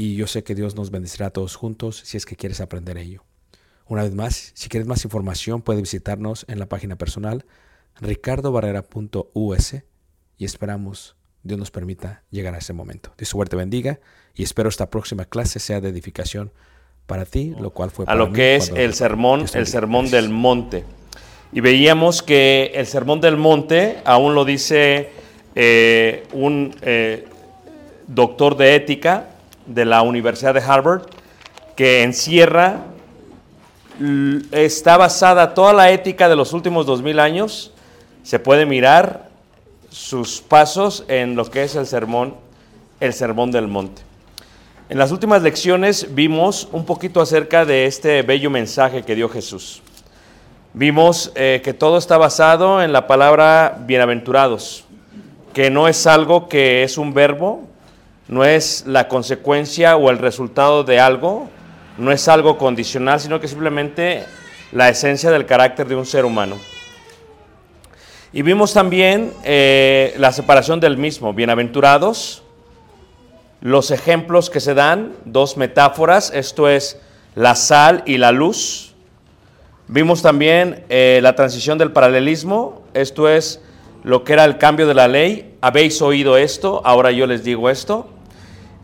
[0.00, 2.96] y yo sé que Dios nos bendecirá a todos juntos si es que quieres aprender
[2.96, 3.24] ello.
[3.84, 7.44] Una vez más, si quieres más información, puedes visitarnos en la página personal
[8.00, 9.74] ricardobarrera.us
[10.38, 13.12] y esperamos Dios nos permita llegar a ese momento.
[13.18, 13.98] Dios suerte bendiga
[14.36, 16.52] y espero esta próxima clase sea de edificación
[17.06, 20.10] para ti, lo cual fue a para lo mí que es el sermón, el sermón
[20.10, 20.84] del monte.
[21.52, 25.10] Y veíamos que el sermón del monte aún lo dice
[25.56, 27.26] eh, un eh,
[28.06, 29.30] doctor de ética
[29.68, 31.02] de la Universidad de Harvard,
[31.76, 32.78] que encierra,
[34.50, 37.72] está basada toda la ética de los últimos dos mil años,
[38.22, 39.28] se puede mirar
[39.90, 42.34] sus pasos en lo que es el sermón,
[43.00, 44.02] el sermón del monte.
[44.88, 49.82] En las últimas lecciones vimos un poquito acerca de este bello mensaje que dio Jesús.
[50.72, 54.84] Vimos eh, que todo está basado en la palabra bienaventurados,
[55.52, 57.67] que no es algo que es un verbo,
[58.28, 61.48] no es la consecuencia o el resultado de algo,
[61.96, 64.24] no es algo condicional, sino que simplemente
[64.70, 66.56] la esencia del carácter de un ser humano.
[68.32, 72.42] Y vimos también eh, la separación del mismo, bienaventurados,
[73.62, 77.00] los ejemplos que se dan, dos metáforas, esto es
[77.34, 78.94] la sal y la luz.
[79.88, 83.62] Vimos también eh, la transición del paralelismo, esto es
[84.04, 85.56] lo que era el cambio de la ley.
[85.62, 88.06] Habéis oído esto, ahora yo les digo esto.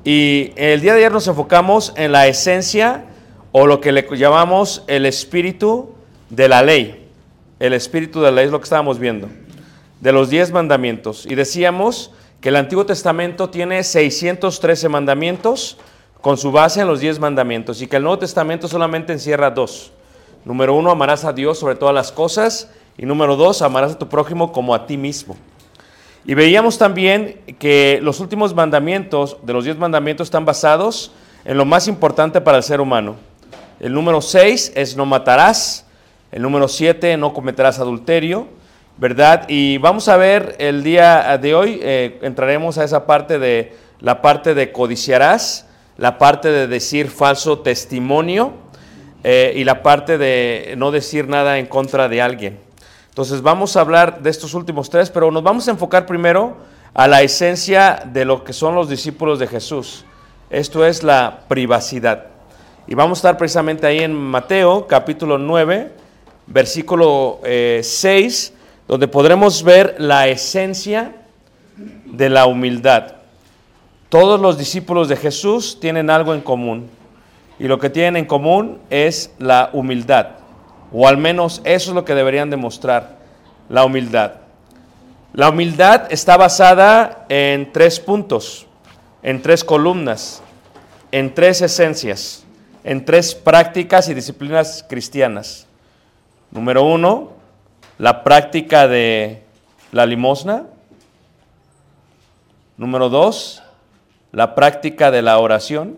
[0.04, 3.06] Y el día de ayer nos enfocamos en la esencia
[3.52, 5.94] o lo que le llamamos el espíritu
[6.28, 7.08] de la ley.
[7.58, 9.28] El espíritu de la ley es lo que estábamos viendo,
[10.00, 11.24] de los diez mandamientos.
[11.24, 12.10] Y decíamos
[12.42, 15.78] que el Antiguo Testamento tiene 613 mandamientos
[16.20, 19.92] con su base en los diez mandamientos y que el Nuevo Testamento solamente encierra dos.
[20.44, 22.70] Número uno, amarás a Dios sobre todas las cosas.
[22.98, 25.36] Y número dos, amarás a tu prójimo como a ti mismo.
[26.26, 31.12] Y veíamos también que los últimos mandamientos de los diez mandamientos están basados
[31.44, 33.16] en lo más importante para el ser humano.
[33.78, 35.86] El número seis es no matarás.
[36.32, 38.48] El número siete, no cometerás adulterio.
[38.96, 39.46] ¿Verdad?
[39.48, 44.22] Y vamos a ver el día de hoy, eh, entraremos a esa parte de la
[44.22, 45.66] parte de codiciarás,
[45.98, 48.52] la parte de decir falso testimonio
[49.24, 52.63] eh, y la parte de no decir nada en contra de alguien.
[53.14, 56.56] Entonces vamos a hablar de estos últimos tres, pero nos vamos a enfocar primero
[56.93, 60.05] a la esencia de lo que son los discípulos de Jesús.
[60.50, 62.26] Esto es la privacidad.
[62.88, 65.93] Y vamos a estar precisamente ahí en Mateo capítulo 9,
[66.49, 68.52] versículo 6,
[68.88, 71.14] donde podremos ver la esencia
[71.76, 73.14] de la humildad.
[74.08, 76.90] Todos los discípulos de Jesús tienen algo en común.
[77.60, 80.31] Y lo que tienen en común es la humildad.
[80.96, 83.17] O al menos eso es lo que deberían demostrar,
[83.69, 84.35] la humildad.
[85.32, 88.69] La humildad está basada en tres puntos,
[89.20, 90.41] en tres columnas,
[91.11, 92.44] en tres esencias,
[92.85, 95.67] en tres prácticas y disciplinas cristianas.
[96.52, 97.32] Número uno,
[97.99, 99.43] la práctica de
[99.91, 100.67] la limosna.
[102.76, 103.64] Número dos,
[104.31, 105.96] la práctica de la oración.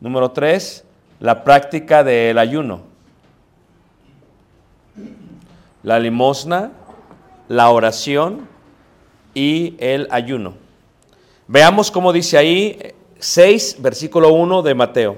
[0.00, 0.83] Número tres,
[1.24, 2.82] la práctica del ayuno.
[5.82, 6.70] La limosna,
[7.48, 8.46] la oración
[9.32, 10.52] y el ayuno.
[11.48, 12.78] Veamos cómo dice ahí
[13.20, 15.16] 6, versículo 1 de Mateo.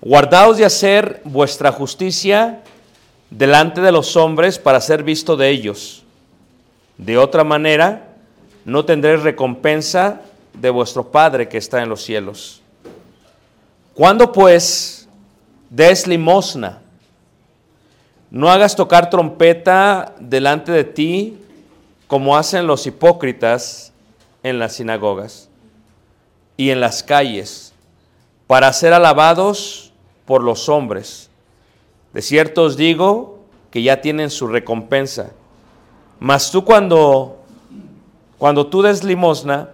[0.00, 2.64] Guardaos de hacer vuestra justicia
[3.30, 6.02] delante de los hombres para ser visto de ellos.
[6.98, 8.16] De otra manera,
[8.64, 10.22] no tendréis recompensa
[10.52, 12.60] de vuestro Padre que está en los cielos.
[13.94, 14.95] Cuando pues
[15.70, 16.80] des limosna,
[18.30, 21.38] no hagas tocar trompeta delante de ti
[22.06, 23.92] como hacen los hipócritas
[24.42, 25.48] en las sinagogas
[26.56, 27.72] y en las calles,
[28.46, 29.92] para ser alabados
[30.24, 31.30] por los hombres.
[32.12, 33.40] De cierto os digo
[33.70, 35.32] que ya tienen su recompensa.
[36.18, 37.38] Mas tú cuando,
[38.38, 39.70] cuando tú des limosna,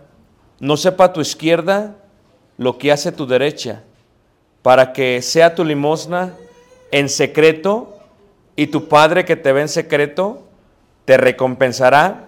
[0.58, 1.96] no sepa tu izquierda
[2.56, 3.82] lo que hace tu derecha,
[4.62, 6.34] para que sea tu limosna
[6.90, 7.98] en secreto
[8.56, 10.42] y tu Padre que te ve en secreto
[11.04, 12.26] te recompensará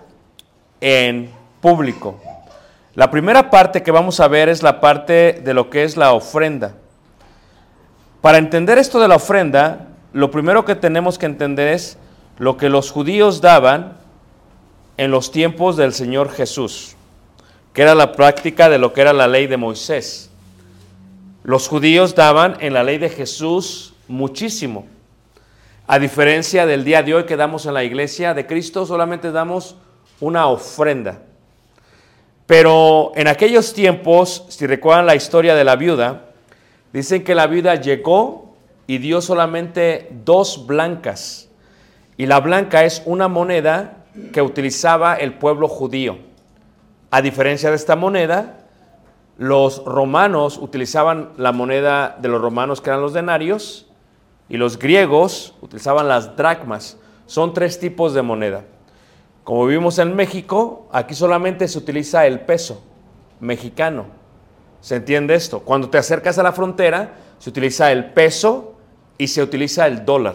[0.80, 2.20] en público.
[2.94, 6.12] La primera parte que vamos a ver es la parte de lo que es la
[6.12, 6.74] ofrenda.
[8.20, 11.98] Para entender esto de la ofrenda, lo primero que tenemos que entender es
[12.38, 13.98] lo que los judíos daban
[14.96, 16.96] en los tiempos del Señor Jesús,
[17.72, 20.30] que era la práctica de lo que era la ley de Moisés.
[21.44, 24.86] Los judíos daban en la ley de Jesús muchísimo.
[25.86, 29.76] A diferencia del día de hoy que damos en la iglesia de Cristo, solamente damos
[30.20, 31.20] una ofrenda.
[32.46, 36.30] Pero en aquellos tiempos, si recuerdan la historia de la viuda,
[36.94, 41.50] dicen que la viuda llegó y dio solamente dos blancas.
[42.16, 46.16] Y la blanca es una moneda que utilizaba el pueblo judío.
[47.10, 48.63] A diferencia de esta moneda,
[49.36, 53.86] los romanos utilizaban la moneda de los romanos que eran los denarios
[54.48, 56.98] y los griegos utilizaban las dracmas.
[57.26, 58.64] Son tres tipos de moneda.
[59.42, 62.82] Como vivimos en México, aquí solamente se utiliza el peso
[63.40, 64.06] mexicano.
[64.80, 65.60] ¿Se entiende esto?
[65.60, 68.74] Cuando te acercas a la frontera, se utiliza el peso
[69.18, 70.34] y se utiliza el dólar.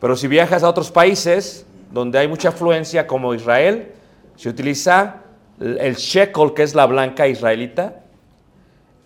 [0.00, 3.92] Pero si viajas a otros países donde hay mucha afluencia, como Israel,
[4.36, 5.22] se utiliza
[5.60, 8.00] el shekel, que es la blanca israelita,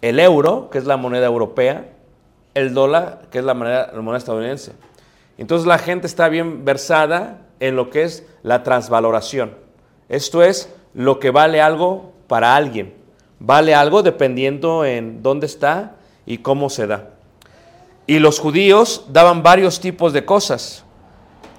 [0.03, 1.89] el euro, que es la moneda europea,
[2.55, 4.73] el dólar, que es la moneda, estadounidense.
[5.39, 9.55] Entonces la gente está bien versada en lo que es la transvaloración.
[10.09, 12.95] Esto es lo que vale algo para alguien.
[13.39, 17.11] Vale algo dependiendo en dónde está y cómo se da.
[18.07, 20.85] Y los judíos daban varios tipos de cosas.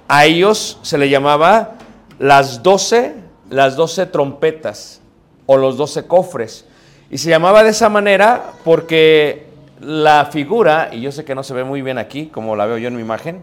[0.06, 1.76] A ellos se le llamaba
[2.18, 3.14] las doce,
[3.52, 5.00] las doce trompetas
[5.46, 6.64] o los doce cofres.
[7.10, 9.46] Y se llamaba de esa manera porque
[9.80, 12.78] la figura, y yo sé que no se ve muy bien aquí, como la veo
[12.78, 13.42] yo en mi imagen,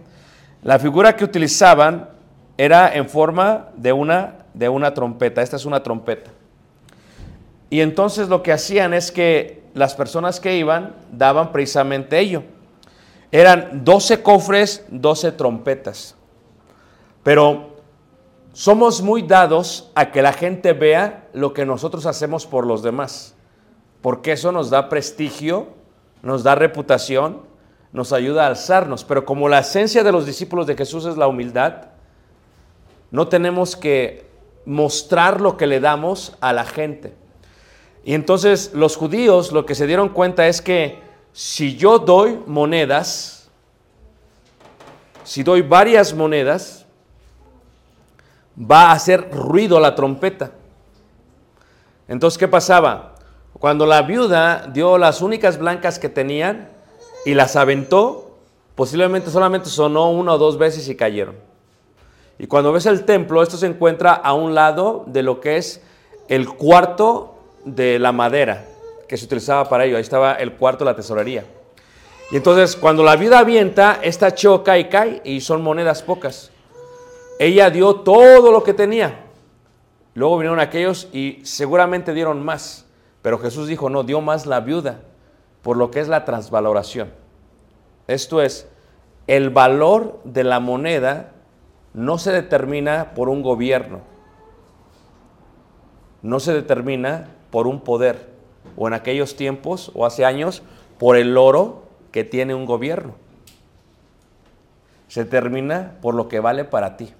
[0.63, 2.10] la figura que utilizaban
[2.58, 5.44] era en forma de una, de una trompeta.
[5.44, 6.32] Esta es una trompeta.
[7.70, 12.44] Y entonces lo que hacían es que las personas que iban daban precisamente ello.
[13.32, 16.16] Eran 12 cofres, 12 trompetas.
[17.22, 17.69] Pero
[18.53, 23.36] somos muy dados a que la gente vea lo que nosotros hacemos por los demás,
[24.01, 25.68] porque eso nos da prestigio,
[26.22, 27.41] nos da reputación,
[27.91, 29.03] nos ayuda a alzarnos.
[29.03, 31.89] Pero como la esencia de los discípulos de Jesús es la humildad,
[33.12, 34.27] no tenemos que
[34.65, 37.13] mostrar lo que le damos a la gente.
[38.03, 41.00] Y entonces los judíos lo que se dieron cuenta es que
[41.34, 43.50] si yo doy monedas,
[45.24, 46.78] si doy varias monedas,
[48.60, 50.51] va a hacer ruido la trompeta.
[52.08, 53.16] Entonces, ¿qué pasaba?
[53.54, 56.70] Cuando la viuda dio las únicas blancas que tenían
[57.25, 58.38] y las aventó,
[58.75, 61.36] posiblemente solamente sonó una o dos veces y cayeron.
[62.38, 65.82] Y cuando ves el templo, esto se encuentra a un lado de lo que es
[66.30, 67.36] el cuarto
[67.66, 68.66] de la madera
[69.08, 69.98] que se utilizaba para ello.
[69.98, 71.44] Ahí estaba el cuarto de la tesorería.
[72.32, 76.51] Y entonces, cuando la viuda avienta, esta choca y cae y son monedas pocas.
[77.39, 79.22] Ella dio todo lo que tenía.
[80.13, 82.86] Luego vinieron aquellos y seguramente dieron más.
[83.22, 85.00] Pero Jesús dijo, no, dio más la viuda,
[85.62, 87.12] por lo que es la transvaloración.
[88.08, 88.67] Esto es,
[89.27, 91.31] el valor de la moneda
[91.93, 94.01] no se determina por un gobierno,
[96.22, 98.29] no se determina por un poder,
[98.75, 100.62] o en aquellos tiempos o hace años,
[100.98, 103.13] por el oro que tiene un gobierno.
[105.08, 107.13] Se determina por lo que vale para ti.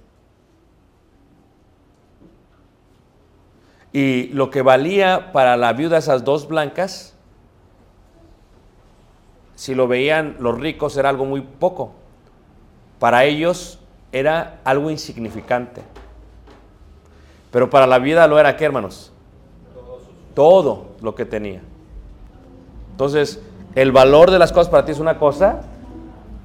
[3.92, 7.14] Y lo que valía para la viuda esas dos blancas,
[9.56, 11.92] si lo veían los ricos era algo muy poco.
[12.98, 13.78] Para ellos
[14.12, 15.82] era algo insignificante.
[17.50, 19.12] Pero para la viuda lo era qué, hermanos?
[20.34, 21.60] Todo lo que tenía.
[22.92, 23.40] Entonces,
[23.74, 25.62] el valor de las cosas para ti es una cosa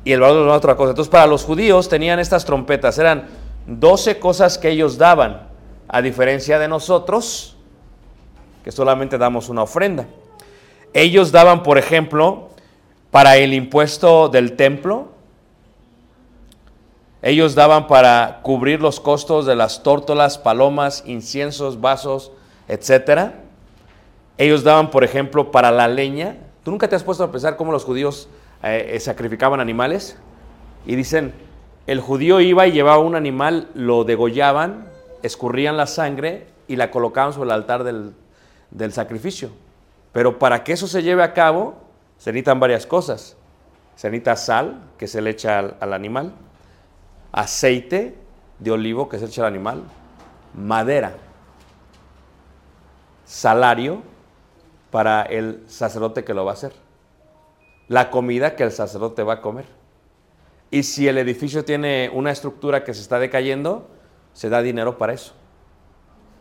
[0.03, 0.91] y el valor de la otra cosa.
[0.91, 3.27] Entonces, para los judíos tenían estas trompetas, eran
[3.67, 5.44] 12 cosas que ellos daban
[5.87, 7.57] a diferencia de nosotros,
[8.63, 10.07] que solamente damos una ofrenda.
[10.93, 12.49] Ellos daban, por ejemplo,
[13.11, 15.09] para el impuesto del templo,
[17.21, 22.31] ellos daban para cubrir los costos de las tórtolas, palomas, inciensos, vasos,
[22.67, 23.31] etc.
[24.37, 26.37] Ellos daban, por ejemplo, para la leña.
[26.63, 28.29] ¿Tú nunca te has puesto a pensar cómo los judíos
[28.61, 30.19] eh, eh, sacrificaban animales?
[30.85, 31.33] Y dicen,
[31.87, 34.87] el judío iba y llevaba un animal, lo degollaban,
[35.25, 38.13] escurrían la sangre y la colocaban sobre el altar del,
[38.71, 39.49] del sacrificio.
[40.11, 41.75] Pero para que eso se lleve a cabo,
[42.17, 43.35] se necesitan varias cosas.
[43.95, 46.33] Se necesita sal, que se le echa al, al animal,
[47.31, 48.15] aceite
[48.59, 49.83] de olivo, que se echa al animal,
[50.53, 51.15] madera,
[53.25, 54.01] salario
[54.91, 56.73] para el sacerdote que lo va a hacer,
[57.87, 59.65] la comida que el sacerdote va a comer.
[60.71, 63.87] Y si el edificio tiene una estructura que se está decayendo,
[64.35, 65.33] se da dinero para eso.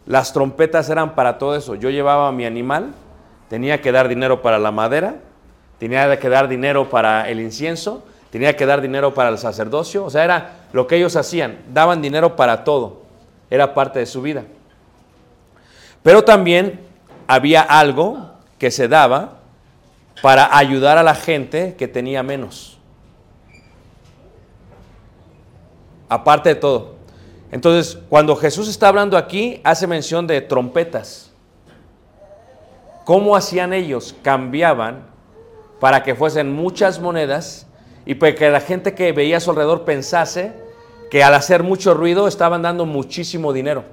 [0.05, 1.77] Las trompetas eran para todo eso.
[1.77, 2.93] Yo llevaba mi animal,
[3.49, 5.15] tenía que dar dinero para la madera,
[5.79, 10.05] tenía que dar dinero para el incienso, tenía que dar dinero para el sacerdocio.
[10.05, 11.59] O sea, era lo que ellos hacían.
[11.73, 13.03] Daban dinero para todo.
[13.49, 14.43] Era parte de su vida.
[16.03, 16.81] Pero también
[17.29, 19.39] había algo que se daba
[20.21, 22.77] para ayudar a la gente que tenía menos.
[26.09, 26.94] Aparte de todo.
[27.55, 31.31] Entonces, cuando Jesús está hablando aquí, hace mención de trompetas.
[33.05, 34.17] ¿Cómo hacían ellos?
[34.23, 35.07] Cambiaban
[35.79, 37.69] para que fuesen muchas monedas
[38.07, 40.53] y para que la gente que veía a su alrededor pensase
[41.13, 43.85] que al hacer mucho ruido estaban dando muchísimo dinero.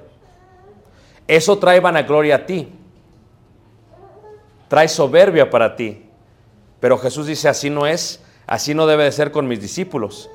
[1.28, 2.68] Eso trae vanagloria a ti.
[4.66, 6.04] Trae soberbia para ti.
[6.80, 10.28] Pero Jesús dice, así no es, así no debe de ser con mis discípulos.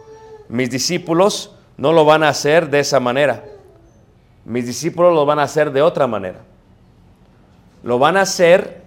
[0.47, 3.43] Mis discípulos no lo van a hacer de esa manera.
[4.43, 6.39] Mis discípulos lo van a hacer de otra manera.
[7.83, 8.81] Lo van a hacer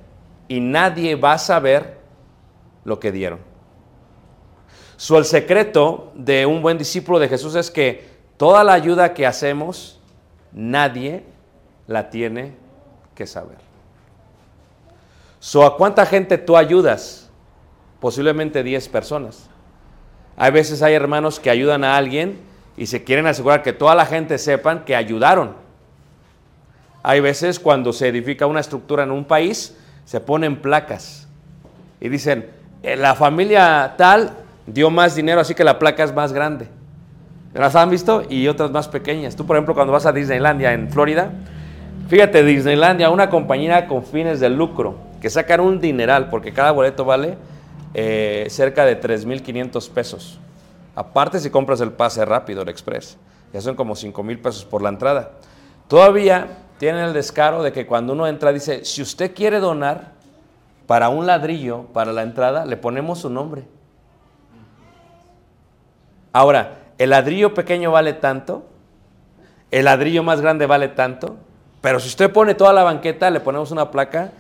[0.49, 1.99] y nadie va a saber
[2.85, 3.39] lo que dieron.
[4.97, 9.27] So, el secreto de un buen discípulo de Jesús es que toda la ayuda que
[9.27, 10.01] hacemos,
[10.53, 11.25] nadie
[11.87, 12.55] la tiene
[13.15, 13.59] que saber.
[15.39, 17.31] So, ¿A cuánta gente tú ayudas?
[18.01, 19.49] Posiblemente 10 personas.
[20.37, 24.07] Hay veces hay hermanos que ayudan a alguien y se quieren asegurar que toda la
[24.07, 25.55] gente sepan que ayudaron.
[27.03, 31.29] Hay veces cuando se edifica una estructura en un país, se ponen placas
[32.01, 32.51] y dicen,
[32.83, 34.33] "Eh, la familia tal
[34.67, 36.69] dio más dinero, así que la placa es más grande.
[37.55, 38.23] ¿Las han visto?
[38.29, 39.35] Y otras más pequeñas.
[39.35, 41.33] Tú, por ejemplo, cuando vas a Disneylandia en Florida,
[42.11, 47.05] Fíjate, Disneylandia, una compañía con fines de lucro, que sacan un dineral, porque cada boleto
[47.05, 47.37] vale
[47.95, 50.41] eh, cerca de 3.500 pesos.
[51.01, 53.17] Aparte si compras el pase rápido, el express,
[53.55, 55.31] ya son como 5.000 pesos por la entrada.
[55.89, 60.13] Todavía tienen el descaro de que cuando uno entra dice, si usted quiere donar
[60.87, 63.65] para un ladrillo, para la entrada, le ponemos su nombre.
[66.35, 68.67] Ahora, ¿el ladrillo pequeño vale tanto?
[69.71, 71.39] ¿El ladrillo más grande vale tanto?
[71.81, 74.33] Pero si usted pone toda la banqueta, le ponemos una placa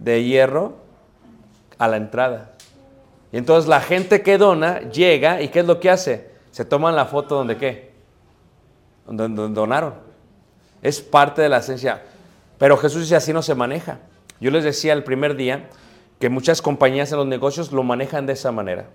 [0.00, 0.74] de hierro
[1.78, 2.57] a la entrada.
[3.32, 6.30] Y entonces la gente que dona llega y ¿qué es lo que hace?
[6.50, 7.92] Se toman la foto donde qué?
[9.06, 9.94] Donde, donaron.
[10.82, 12.02] Es parte de la esencia.
[12.58, 13.98] Pero Jesús dice así no se maneja.
[14.40, 15.68] Yo les decía el primer día
[16.18, 18.86] que muchas compañías en los negocios lo manejan de esa manera.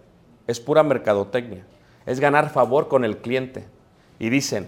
[0.47, 1.63] Es pura mercadotecnia.
[2.05, 3.65] Es ganar favor con el cliente.
[4.19, 4.67] Y dicen,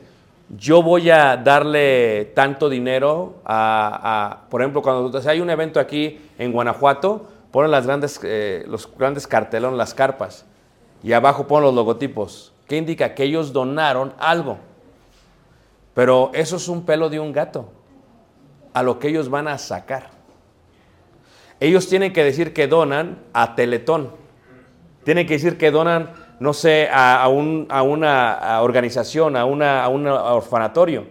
[0.50, 6.52] yo voy a darle tanto dinero a, por ejemplo, cuando hay un evento aquí en
[6.52, 10.46] Guanajuato, ponen las grandes, eh, los grandes cartelones, las carpas,
[11.02, 12.52] y abajo ponen los logotipos.
[12.68, 13.16] ¿Qué indica?
[13.16, 14.58] Que ellos donaron algo.
[15.94, 17.72] Pero eso es un pelo de un gato
[18.74, 20.10] a lo que ellos van a sacar.
[21.62, 24.12] Ellos tienen que decir que donan a Teletón.
[25.06, 29.88] Tienen que decir que donan, no sé, a, a una a organización, a, una, a
[29.88, 31.08] un orfanatorio.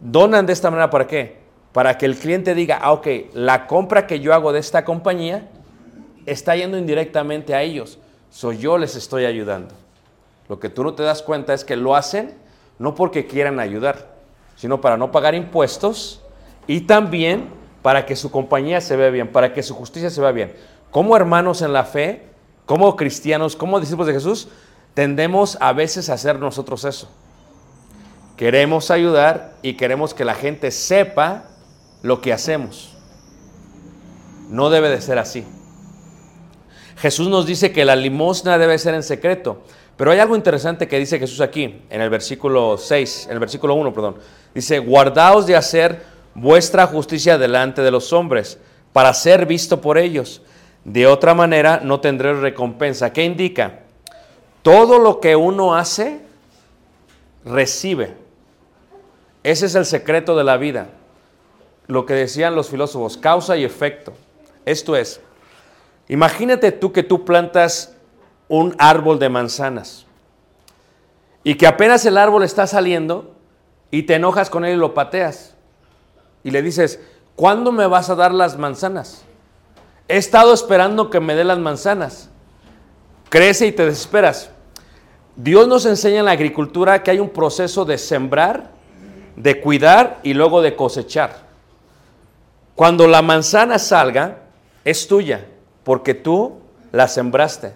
[0.00, 1.38] Donan de esta manera para qué?
[1.72, 5.48] Para que el cliente diga, ah, ok, la compra que yo hago de esta compañía
[6.30, 7.98] está yendo indirectamente a ellos.
[8.30, 9.74] Soy yo les estoy ayudando.
[10.48, 12.34] Lo que tú no te das cuenta es que lo hacen
[12.78, 14.08] no porque quieran ayudar,
[14.56, 16.22] sino para no pagar impuestos
[16.66, 17.48] y también
[17.82, 20.54] para que su compañía se vea bien, para que su justicia se vea bien.
[20.90, 22.26] Como hermanos en la fe,
[22.66, 24.48] como cristianos, como discípulos de Jesús,
[24.94, 27.10] tendemos a veces a hacer nosotros eso.
[28.36, 31.44] Queremos ayudar y queremos que la gente sepa
[32.02, 32.96] lo que hacemos.
[34.48, 35.44] No debe de ser así.
[36.98, 39.62] Jesús nos dice que la limosna debe ser en secreto.
[39.96, 43.74] Pero hay algo interesante que dice Jesús aquí, en el versículo 6, en el versículo
[43.74, 44.16] 1, perdón.
[44.54, 46.02] Dice, guardaos de hacer
[46.34, 48.58] vuestra justicia delante de los hombres,
[48.92, 50.42] para ser visto por ellos.
[50.84, 53.12] De otra manera no tendréis recompensa.
[53.12, 53.80] ¿Qué indica?
[54.62, 56.20] Todo lo que uno hace,
[57.44, 58.14] recibe.
[59.42, 60.88] Ese es el secreto de la vida.
[61.86, 64.12] Lo que decían los filósofos, causa y efecto.
[64.64, 65.20] Esto es,
[66.08, 67.94] Imagínate tú que tú plantas
[68.48, 70.06] un árbol de manzanas
[71.44, 73.34] y que apenas el árbol está saliendo
[73.90, 75.54] y te enojas con él y lo pateas
[76.42, 77.00] y le dices,
[77.36, 79.22] ¿cuándo me vas a dar las manzanas?
[80.08, 82.30] He estado esperando que me dé las manzanas.
[83.28, 84.50] Crece y te desesperas.
[85.36, 88.70] Dios nos enseña en la agricultura que hay un proceso de sembrar,
[89.36, 91.46] de cuidar y luego de cosechar.
[92.74, 94.38] Cuando la manzana salga,
[94.84, 95.44] es tuya,
[95.88, 96.58] porque tú
[96.92, 97.72] la sembraste.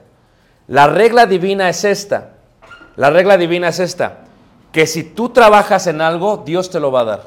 [0.66, 2.34] La regla divina es esta.
[2.94, 4.24] La regla divina es esta.
[4.70, 7.22] Que si tú trabajas en algo, Dios te lo va a dar.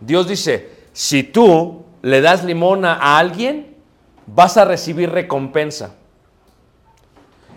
[0.00, 3.76] Dios dice, si tú le das limona a alguien,
[4.24, 5.96] vas a recibir recompensa.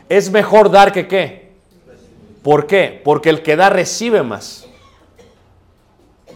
[0.10, 1.54] Es mejor dar que qué.
[2.44, 3.00] ¿Por qué?
[3.06, 4.68] Porque el que da recibe más.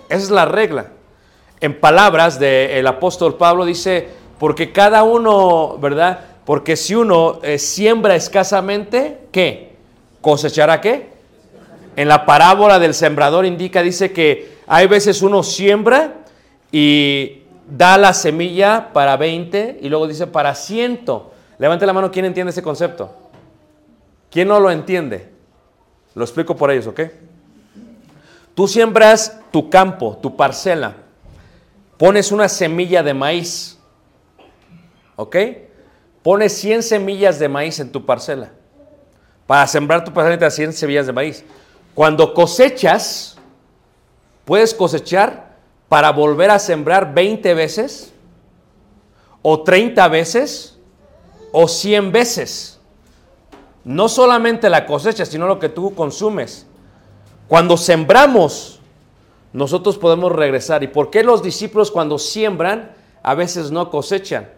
[0.07, 0.93] Esa es la regla.
[1.59, 6.19] En palabras del apóstol Pablo dice, porque cada uno, ¿verdad?
[6.45, 9.75] Porque si uno eh, siembra escasamente, ¿qué?
[10.21, 11.09] ¿Cosechará qué?
[11.95, 16.13] En la parábola del sembrador indica, dice que hay veces uno siembra
[16.71, 21.05] y da la semilla para 20 y luego dice para 100.
[21.57, 23.13] Levante la mano, ¿quién entiende ese concepto?
[24.29, 25.29] ¿Quién no lo entiende?
[26.13, 27.01] Lo explico por ellos, ¿ok?
[28.53, 30.95] Tú siembras tu campo, tu parcela,
[31.97, 33.77] pones una semilla de maíz,
[35.15, 35.35] ¿ok?
[36.23, 38.51] Pones 100 semillas de maíz en tu parcela.
[39.47, 41.43] Para sembrar tu parcela necesitas 100 semillas de maíz.
[41.93, 43.37] Cuando cosechas,
[44.43, 45.55] puedes cosechar
[45.87, 48.11] para volver a sembrar 20 veces,
[49.41, 50.77] o 30 veces,
[51.51, 52.79] o 100 veces.
[53.83, 56.65] No solamente la cosecha, sino lo que tú consumes.
[57.47, 58.79] Cuando sembramos,
[59.53, 60.83] nosotros podemos regresar.
[60.83, 64.49] ¿Y por qué los discípulos cuando siembran a veces no cosechan?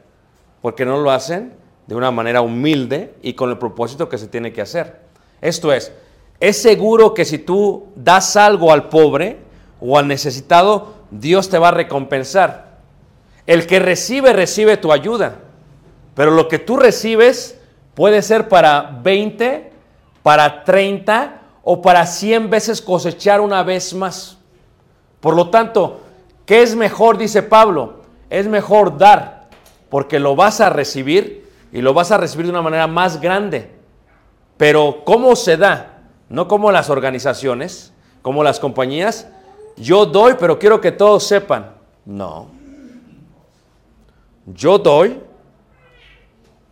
[0.68, 1.54] Porque no lo hacen
[1.86, 5.00] de una manera humilde y con el propósito que se tiene que hacer.
[5.40, 5.94] Esto es,
[6.42, 9.38] es seguro que si tú das algo al pobre
[9.80, 12.80] o al necesitado, Dios te va a recompensar.
[13.46, 15.36] El que recibe, recibe tu ayuda.
[16.16, 17.58] Pero lo que tú recibes
[17.96, 19.72] puede ser para 20,
[20.22, 24.38] para 30 o para 100 veces cosechar una vez más.
[25.22, 26.02] Por lo tanto,
[26.46, 27.18] ¿Qué es mejor?
[27.18, 27.96] Dice Pablo.
[28.30, 29.37] Es mejor dar,
[29.90, 33.72] porque lo vas a recibir y lo vas a recibir de una manera más grande.
[34.58, 36.00] Pero ¿cómo se da?
[36.30, 39.28] No como las organizaciones, como las compañías.
[39.78, 41.72] Yo doy, pero quiero que todos sepan.
[42.06, 42.48] No.
[44.46, 45.22] Yo doy,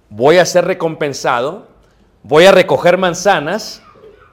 [0.10, 1.68] voy a ser recompensado,
[2.24, 3.82] voy a recoger manzanas,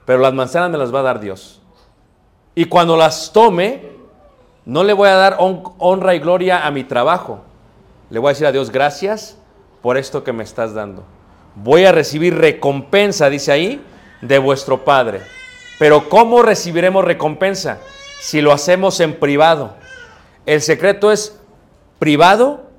[0.05, 1.61] pero las manzanas me las va a dar Dios.
[2.55, 3.91] Y cuando las tome,
[4.65, 7.41] no le voy a dar hon- honra y gloria a mi trabajo.
[8.13, 9.39] Le voy a decir a Dios, gracias
[9.81, 11.03] por esto que me estás dando.
[11.55, 13.83] Voy a recibir recompensa, dice ahí,
[14.21, 15.21] de vuestro Padre.
[15.79, 17.79] Pero ¿cómo recibiremos recompensa?
[18.21, 19.73] Si lo hacemos en privado.
[20.45, 21.39] El secreto es
[21.97, 22.69] privado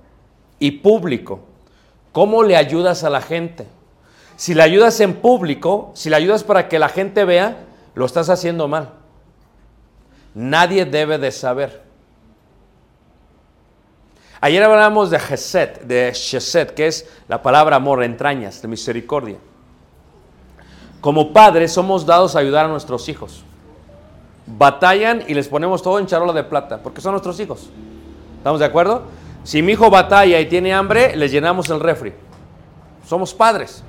[0.61, 1.41] y público.
[2.13, 3.67] ¿Cómo le ayudas a la gente?
[4.37, 7.57] Si le ayudas en público, si le ayudas para que la gente vea,
[7.97, 8.91] lo estás haciendo mal.
[10.33, 11.84] Nadie debe de saber.
[14.45, 19.39] Ayer hablamos de Gesed, de Shesed, que es la palabra amor, entrañas, de misericordia.
[21.01, 23.43] Como padres somos dados a ayudar a nuestros hijos.
[24.47, 27.71] Batallan y les ponemos todo en charola de plata, porque son nuestros hijos.
[28.37, 29.05] ¿Estamos de acuerdo?
[29.45, 32.13] Si mi hijo batalla y tiene hambre, les llenamos el refri.
[33.09, 33.83] Somos padres.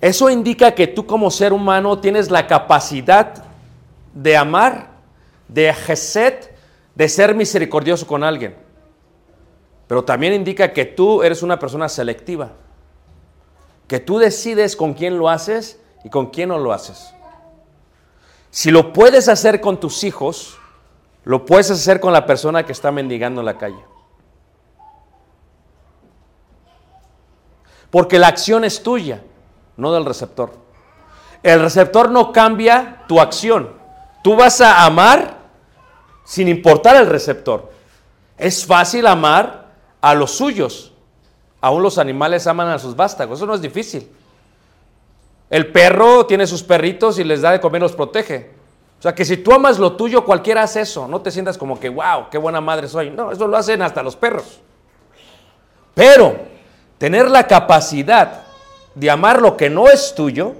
[0.00, 3.34] Eso indica que tú como ser humano tienes la capacidad
[4.14, 4.90] de amar,
[5.48, 6.34] de gesed,
[6.94, 8.64] de ser misericordioso con alguien.
[9.86, 12.52] Pero también indica que tú eres una persona selectiva.
[13.86, 17.12] Que tú decides con quién lo haces y con quién no lo haces.
[18.50, 20.58] Si lo puedes hacer con tus hijos,
[21.24, 23.84] lo puedes hacer con la persona que está mendigando en la calle.
[27.90, 29.22] Porque la acción es tuya,
[29.76, 30.52] no del receptor.
[31.42, 33.72] El receptor no cambia tu acción.
[34.24, 35.36] Tú vas a amar
[36.24, 37.70] sin importar el receptor.
[38.36, 39.65] Es fácil amar
[40.06, 40.92] a los suyos.
[41.60, 43.40] Aún los animales aman a sus vástagos.
[43.40, 44.08] Eso no es difícil.
[45.50, 48.52] El perro tiene sus perritos y les da de comer, los protege.
[49.00, 51.08] O sea que si tú amas lo tuyo, cualquiera hace eso.
[51.08, 53.10] No te sientas como que, wow, qué buena madre soy.
[53.10, 54.60] No, eso lo hacen hasta los perros.
[55.92, 56.36] Pero
[56.98, 58.44] tener la capacidad
[58.94, 60.54] de amar lo que no es tuyo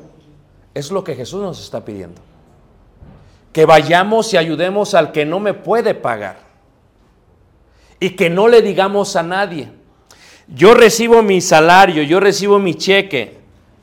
[0.74, 2.20] es lo que Jesús nos está pidiendo.
[3.52, 6.45] Que vayamos y ayudemos al que no me puede pagar.
[8.00, 9.70] Y que no le digamos a nadie.
[10.48, 13.38] Yo recibo mi salario, yo recibo mi cheque,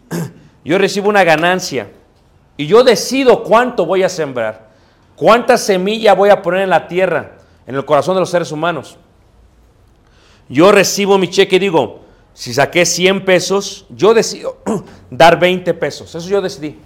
[0.66, 1.90] yo recibo una ganancia.
[2.56, 4.70] Y yo decido cuánto voy a sembrar,
[5.16, 8.98] cuánta semilla voy a poner en la tierra, en el corazón de los seres humanos.
[10.48, 12.02] Yo recibo mi cheque y digo,
[12.34, 14.58] si saqué 100 pesos, yo decido
[15.10, 16.14] dar 20 pesos.
[16.14, 16.80] Eso yo decidí.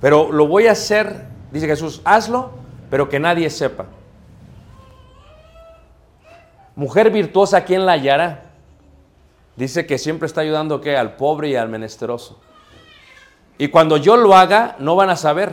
[0.00, 2.50] Pero lo voy a hacer, dice Jesús, hazlo,
[2.90, 3.86] pero que nadie sepa.
[6.74, 8.50] Mujer virtuosa, ¿quién la hallará?
[9.56, 10.96] Dice que siempre está ayudando ¿qué?
[10.96, 12.40] al pobre y al menesteroso.
[13.58, 15.52] Y cuando yo lo haga, no van a saber.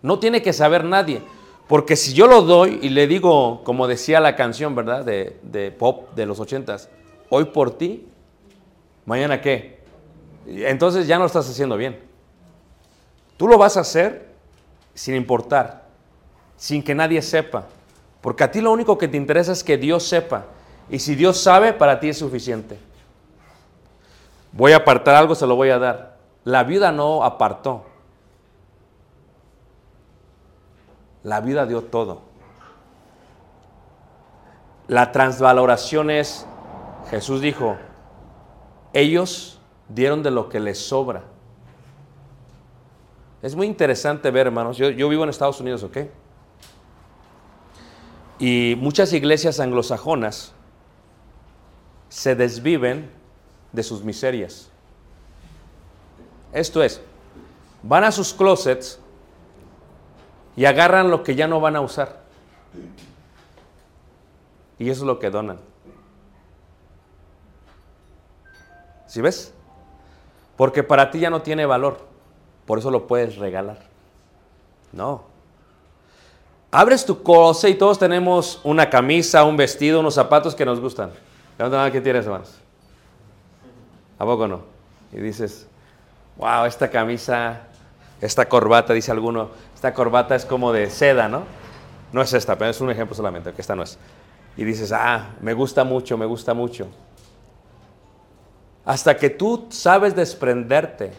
[0.00, 1.22] No tiene que saber nadie.
[1.68, 5.04] Porque si yo lo doy y le digo, como decía la canción, ¿verdad?
[5.04, 6.88] De, de pop de los ochentas,
[7.28, 8.06] hoy por ti,
[9.04, 9.80] mañana qué.
[10.46, 12.00] Entonces ya no lo estás haciendo bien.
[13.36, 14.32] Tú lo vas a hacer
[14.94, 15.84] sin importar,
[16.56, 17.66] sin que nadie sepa.
[18.22, 20.46] Porque a ti lo único que te interesa es que Dios sepa.
[20.88, 22.78] Y si Dios sabe, para ti es suficiente.
[24.52, 26.16] Voy a apartar algo, se lo voy a dar.
[26.44, 27.84] La viuda no apartó.
[31.24, 32.22] La vida dio todo.
[34.86, 36.46] La transvaloración es,
[37.10, 37.76] Jesús dijo,
[38.92, 41.22] ellos dieron de lo que les sobra.
[43.40, 45.98] Es muy interesante ver, hermanos, yo, yo vivo en Estados Unidos, ¿ok?
[48.42, 50.52] Y muchas iglesias anglosajonas
[52.08, 53.08] se desviven
[53.70, 54.68] de sus miserias.
[56.52, 57.00] Esto es,
[57.84, 58.98] van a sus closets
[60.56, 62.24] y agarran lo que ya no van a usar.
[64.76, 65.60] Y eso es lo que donan.
[69.06, 69.54] ¿Sí ves?
[70.56, 72.08] Porque para ti ya no tiene valor.
[72.66, 73.78] Por eso lo puedes regalar.
[74.90, 75.31] No.
[76.74, 81.10] Abres tu closet y todos tenemos una camisa, un vestido, unos zapatos que nos gustan.
[81.92, 82.54] ¿Qué tienes, hermanos?
[84.18, 84.62] ¿A poco no?
[85.12, 85.66] Y dices,
[86.38, 87.64] wow, esta camisa,
[88.22, 91.42] esta corbata, dice alguno, esta corbata es como de seda, ¿no?
[92.10, 93.98] No es esta, pero es un ejemplo solamente, que esta no es.
[94.56, 96.86] Y dices, ah, me gusta mucho, me gusta mucho.
[98.86, 101.12] Hasta que tú sabes desprenderte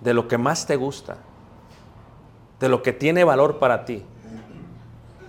[0.00, 1.18] de lo que más te gusta,
[2.58, 4.04] de lo que tiene valor para ti,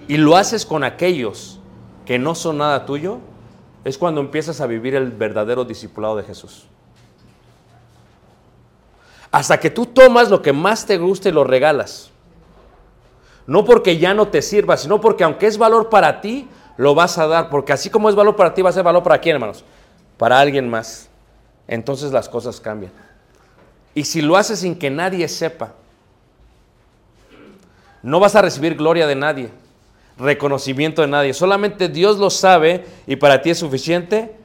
[0.08, 1.60] y lo haces con aquellos
[2.06, 3.20] que no son nada tuyo,
[3.84, 6.66] es cuando empiezas a vivir el verdadero discipulado de Jesús.
[9.32, 12.10] Hasta que tú tomas lo que más te gusta y lo regalas.
[13.48, 17.18] No porque ya no te sirva, sino porque aunque es valor para ti, lo vas
[17.18, 17.50] a dar.
[17.50, 19.64] Porque así como es valor para ti, va a ser valor para quién, hermanos?
[20.18, 21.10] Para alguien más.
[21.68, 22.92] Entonces las cosas cambian.
[23.94, 25.74] Y si lo haces sin que nadie sepa,
[28.02, 29.50] no vas a recibir gloria de nadie,
[30.18, 31.34] reconocimiento de nadie.
[31.34, 34.36] Solamente Dios lo sabe y para ti es suficiente.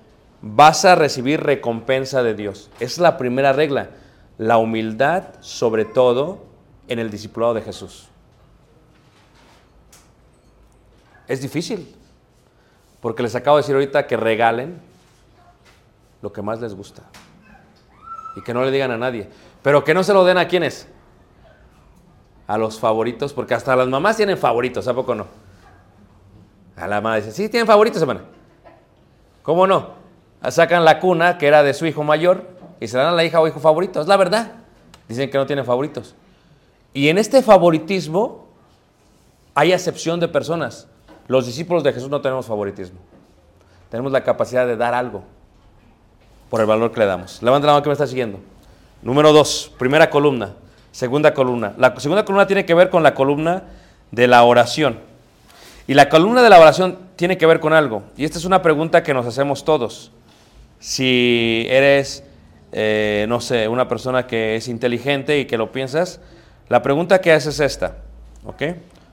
[0.42, 2.70] Vas a recibir recompensa de Dios.
[2.80, 3.90] Es la primera regla.
[4.38, 6.44] La humildad, sobre todo,
[6.88, 8.08] en el discipulado de Jesús.
[11.28, 11.94] Es difícil,
[13.00, 14.80] porque les acabo de decir ahorita que regalen
[16.22, 17.02] lo que más les gusta
[18.34, 19.28] y que no le digan a nadie,
[19.62, 20.88] pero que no se lo den a quienes,
[22.48, 25.26] a los favoritos, porque hasta las mamás tienen favoritos, ¿a poco no?
[26.76, 28.22] A la mamá dice, sí, tienen favoritos, hermana.
[29.42, 30.00] ¿Cómo no?
[30.48, 32.46] Sacan la cuna que era de su hijo mayor
[32.80, 34.52] y se la dan a la hija o hijo favorito, es la verdad.
[35.08, 36.14] Dicen que no tienen favoritos.
[36.94, 38.46] Y en este favoritismo
[39.54, 40.88] hay acepción de personas.
[41.28, 42.98] Los discípulos de Jesús no tenemos favoritismo.
[43.90, 45.22] Tenemos la capacidad de dar algo
[46.48, 47.42] por el valor que le damos.
[47.42, 48.38] Levanta la mano que me está siguiendo.
[49.02, 50.54] Número dos, primera columna.
[50.92, 51.74] Segunda columna.
[51.76, 53.64] La segunda columna tiene que ver con la columna
[54.10, 55.09] de la oración.
[55.90, 58.04] Y la columna de la oración tiene que ver con algo.
[58.16, 60.12] Y esta es una pregunta que nos hacemos todos.
[60.78, 62.22] Si eres,
[62.70, 66.20] eh, no sé, una persona que es inteligente y que lo piensas,
[66.68, 67.96] la pregunta que haces es esta.
[68.44, 68.62] ¿Ok?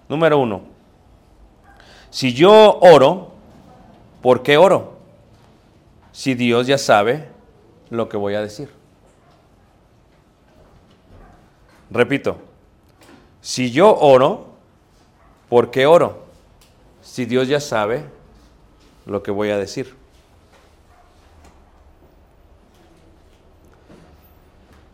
[0.07, 0.65] Número uno.
[2.11, 3.31] Si yo oro,
[4.21, 4.99] ¿por qué oro?
[6.11, 7.27] Si Dios ya sabe
[7.89, 8.69] lo que voy a decir.
[11.89, 12.37] Repito,
[13.41, 14.49] si yo oro,
[15.49, 16.26] ¿por qué oro?
[17.07, 18.03] Si Dios ya sabe
[19.05, 19.95] lo que voy a decir.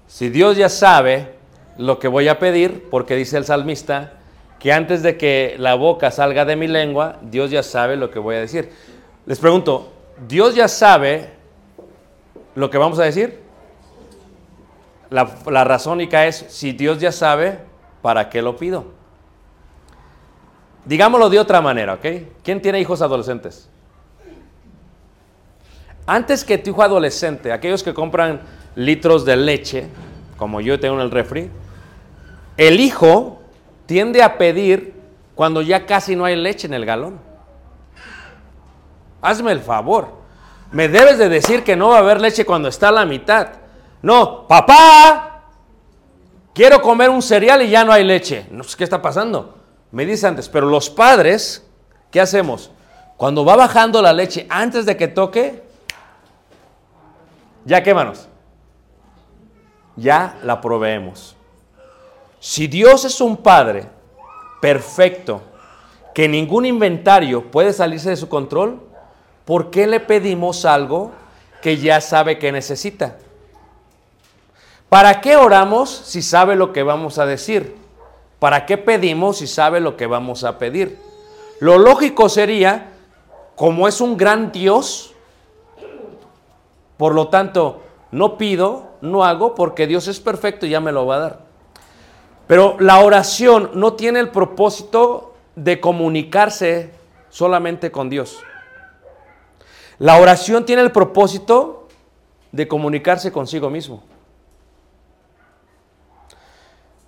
[0.07, 1.33] Si Dios ya sabe
[1.77, 4.13] lo que voy a pedir, porque dice el salmista
[4.59, 8.19] que antes de que la boca salga de mi lengua, Dios ya sabe lo que
[8.19, 8.69] voy a decir.
[9.25, 9.91] Les pregunto,
[10.27, 11.31] ¿Dios ya sabe
[12.53, 13.39] lo que vamos a decir?
[15.09, 17.57] La, la razónica es, si Dios ya sabe,
[18.03, 19.02] ¿para qué lo pido?
[20.85, 22.05] Digámoslo de otra manera, ¿ok?
[22.43, 23.69] ¿Quién tiene hijos adolescentes?
[26.05, 28.41] Antes que tu hijo adolescente, aquellos que compran
[28.75, 29.87] litros de leche,
[30.37, 31.49] como yo tengo en el refri,
[32.57, 33.41] el hijo
[33.85, 34.93] tiende a pedir
[35.35, 37.19] cuando ya casi no hay leche en el galón.
[39.21, 40.21] Hazme el favor.
[40.71, 43.47] Me debes de decir que no va a haber leche cuando está a la mitad.
[44.01, 45.43] No, papá,
[46.53, 48.45] quiero comer un cereal y ya no hay leche.
[48.77, 49.62] Qué está pasando.
[49.93, 51.63] Me dice antes, pero los padres,
[52.09, 52.71] ¿qué hacemos?
[53.15, 55.61] Cuando va bajando la leche, antes de que toque,
[57.63, 58.27] ya qué manos,
[59.95, 61.35] ya la proveemos.
[62.39, 63.85] Si Dios es un Padre
[64.59, 65.43] perfecto,
[66.15, 68.81] que ningún inventario puede salirse de su control,
[69.45, 71.11] ¿por qué le pedimos algo
[71.61, 73.19] que ya sabe que necesita?
[74.89, 77.82] ¿Para qué oramos si sabe lo que vamos a decir?
[78.43, 80.99] ¿Para qué pedimos si sabe lo que vamos a pedir?
[81.61, 82.91] Lo lógico sería,
[83.55, 85.13] como es un gran Dios,
[86.97, 91.05] por lo tanto, no pido, no hago, porque Dios es perfecto y ya me lo
[91.05, 91.39] va a dar.
[92.45, 96.91] Pero la oración no tiene el propósito de comunicarse
[97.29, 98.39] solamente con Dios.
[99.99, 101.87] La oración tiene el propósito
[102.51, 104.03] de comunicarse consigo mismo.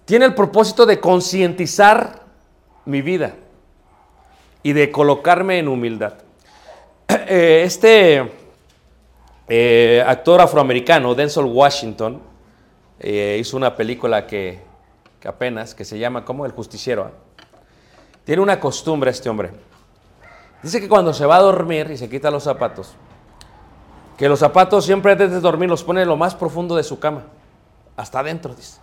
[0.05, 2.21] Tiene el propósito de concientizar
[2.85, 3.35] mi vida
[4.61, 6.13] y de colocarme en humildad.
[7.27, 8.31] Eh, Este
[9.47, 12.21] eh, actor afroamericano, Denzel Washington,
[12.99, 14.61] eh, hizo una película que,
[15.25, 17.07] apenas, que se llama como El Justiciero.
[17.07, 17.11] ¿eh?
[18.23, 19.51] Tiene una costumbre este hombre.
[20.61, 22.93] Dice que cuando se va a dormir y se quita los zapatos,
[24.17, 26.99] que los zapatos siempre antes de dormir los pone en lo más profundo de su
[26.99, 27.23] cama,
[27.95, 28.79] hasta adentro, dice.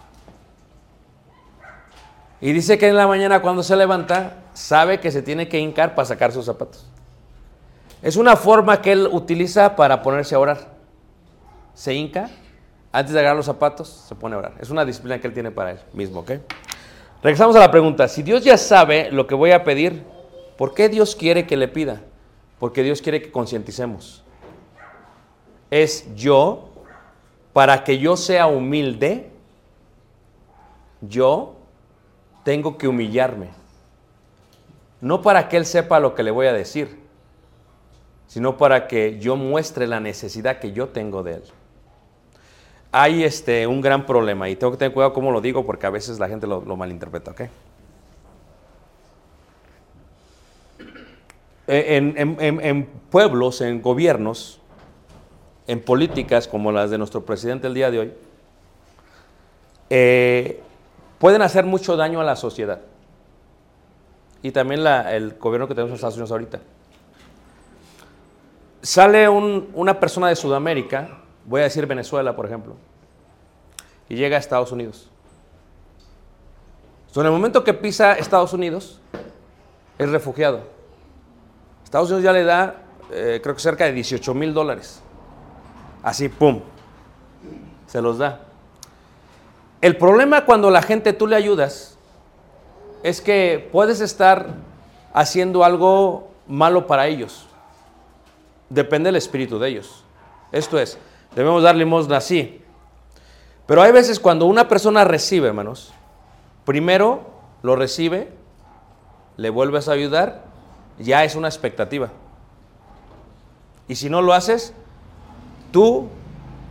[2.43, 5.95] Y dice que en la mañana cuando se levanta, sabe que se tiene que hincar
[5.95, 6.85] para sacar sus zapatos.
[8.03, 10.59] Es una forma que él utiliza para ponerse a orar.
[11.73, 12.29] Se hinca,
[12.91, 14.55] antes de agarrar los zapatos, se pone a orar.
[14.59, 16.33] Es una disciplina que él tiene para él mismo, ¿ok?
[17.23, 18.09] Regresamos a la pregunta.
[18.09, 20.03] Si Dios ya sabe lo que voy a pedir,
[20.59, 22.03] ¿por qué Dios quiere que le pida?
[22.59, 24.25] Porque Dios quiere que concienticemos.
[25.71, 26.71] Es yo,
[27.53, 29.31] para que yo sea humilde,
[31.03, 31.62] yo
[32.45, 33.49] tengo que humillarme.
[35.01, 36.97] no para que él sepa lo que le voy a decir,
[38.29, 41.43] sino para que yo muestre la necesidad que yo tengo de él.
[42.93, 45.91] Hay este, un gran problema y tengo que tener cuidado cómo lo digo porque a
[45.91, 47.43] veces la gente lo, malinterpreta, ¿ok?
[51.67, 54.61] En, en- en- en pueblos, en gobiernos,
[55.67, 58.13] en políticas como las de nuestro presidente el día de hoy,
[59.91, 60.61] eh,
[61.23, 62.81] pueden hacer mucho daño a la sociedad.
[64.43, 66.59] Y también el gobierno que tenemos en Estados Unidos ahorita.
[68.83, 72.75] Sale un- una persona de Sudamérica, voy a decir Venezuela, por ejemplo,
[74.09, 75.09] y llega a Estados Unidos.
[77.15, 79.01] En el momento que pisa Estados Unidos,
[79.99, 80.63] es refugiado.
[81.85, 82.83] Estados Unidos ya le da,
[83.13, 85.01] eh, creo que cerca de 18 mil dólares.
[86.03, 86.63] Así, pum,
[87.87, 88.41] se los da.
[89.83, 91.99] El problema cuando la gente tú le ayudas
[93.03, 94.55] es que puedes estar
[95.13, 97.49] haciendo algo malo para ellos.
[98.71, 100.05] Depende del espíritu de ellos.
[100.53, 100.99] Esto es,
[101.35, 102.63] debemos dar limosna así.
[103.67, 105.93] Pero hay veces cuando una persona recibe, hermanos,
[106.65, 107.23] primero
[107.63, 108.33] lo recibe,
[109.37, 110.45] le vuelves a ayudar,
[111.01, 112.11] ya es una expectativa.
[113.89, 114.75] Y si no lo haces,
[115.73, 116.09] tú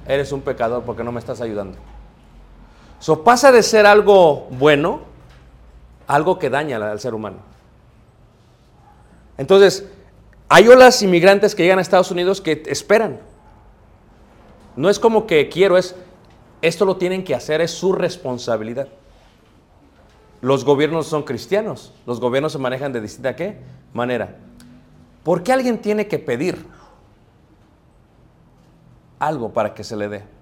[0.08, 1.78] eres un pecador porque no me estás ayudando.
[3.02, 5.02] So pasa de ser algo bueno
[6.08, 7.38] a algo que daña al ser humano.
[9.40, 9.88] Entonces,
[10.48, 13.20] hay olas inmigrantes que llegan a Estados Unidos que esperan.
[14.76, 15.96] No es como que quiero, es
[16.62, 18.88] esto lo tienen que hacer, es su responsabilidad.
[20.42, 23.58] Los gobiernos son cristianos, los gobiernos se manejan de distinta ¿qué?
[23.94, 24.36] manera.
[25.24, 26.68] ¿Por qué alguien tiene que pedir
[29.18, 30.41] algo para que se le dé?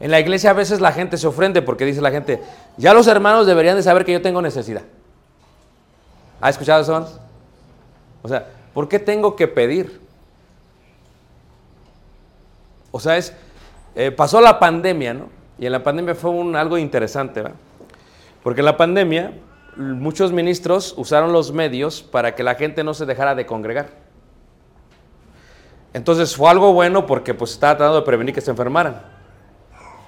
[0.00, 2.42] En la iglesia a veces la gente se ofrende porque dice la gente,
[2.76, 4.82] ya los hermanos deberían de saber que yo tengo necesidad.
[6.40, 7.20] ¿Ha escuchado eso?
[8.22, 10.00] O sea, ¿por qué tengo que pedir?
[12.90, 13.34] O sea, es,
[13.94, 15.28] eh, pasó la pandemia, ¿no?
[15.58, 17.56] Y en la pandemia fue un, algo interesante, ¿verdad?
[18.42, 19.32] Porque en la pandemia
[19.76, 23.90] muchos ministros usaron los medios para que la gente no se dejara de congregar.
[25.92, 29.13] Entonces fue algo bueno porque pues estaba tratando de prevenir que se enfermaran.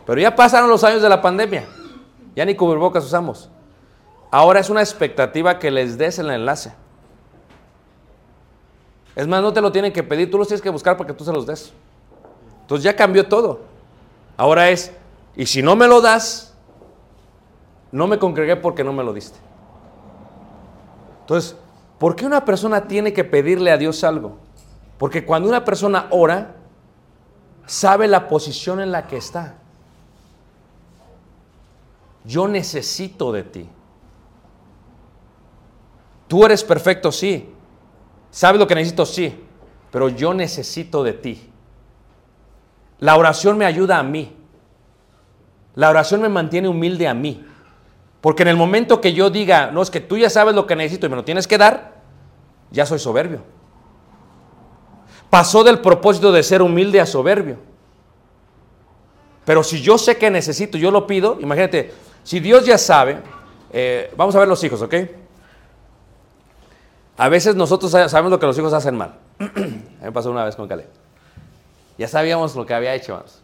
[0.07, 1.67] Pero ya pasaron los años de la pandemia.
[2.35, 3.51] Ya ni cubrebocas usamos.
[4.31, 6.73] Ahora es una expectativa que les des el enlace.
[9.17, 11.15] Es más, no te lo tienen que pedir, tú los tienes que buscar para que
[11.15, 11.73] tú se los des.
[12.61, 13.61] Entonces ya cambió todo.
[14.37, 14.93] Ahora es,
[15.35, 16.55] y si no me lo das,
[17.91, 19.39] no me congregué porque no me lo diste.
[21.21, 21.57] Entonces,
[21.99, 24.39] ¿por qué una persona tiene que pedirle a Dios algo?
[24.99, 26.57] Porque cuando una persona ora,
[27.65, 29.55] sabe la posición en la que está.
[32.27, 33.69] Yo necesito de ti.
[36.29, 37.49] Tú eres perfecto, sí.
[38.31, 39.35] Sabes lo que necesito, sí.
[39.91, 41.51] Pero yo necesito de ti.
[42.99, 44.35] La oración me ayuda a mí.
[45.75, 47.45] La oración me mantiene humilde a mí.
[48.21, 50.75] Porque en el momento que yo diga, no, es que tú ya sabes lo que
[50.75, 52.03] necesito y me lo tienes que dar,
[52.73, 53.43] ya soy soberbio.
[55.31, 57.59] Pasó del propósito de ser humilde a soberbio.
[59.45, 61.93] Pero si yo sé que necesito, yo lo pido, imagínate,
[62.27, 63.19] si Dios ya sabe,
[63.73, 64.95] eh, vamos a ver los hijos, ¿ok?
[67.19, 69.15] A veces nosotros sa- sabemos lo que los hijos hacen mal.
[70.03, 70.89] me pasó una vez con Caleb.
[71.99, 73.41] Ya sabíamos lo que había hecho, hermanos.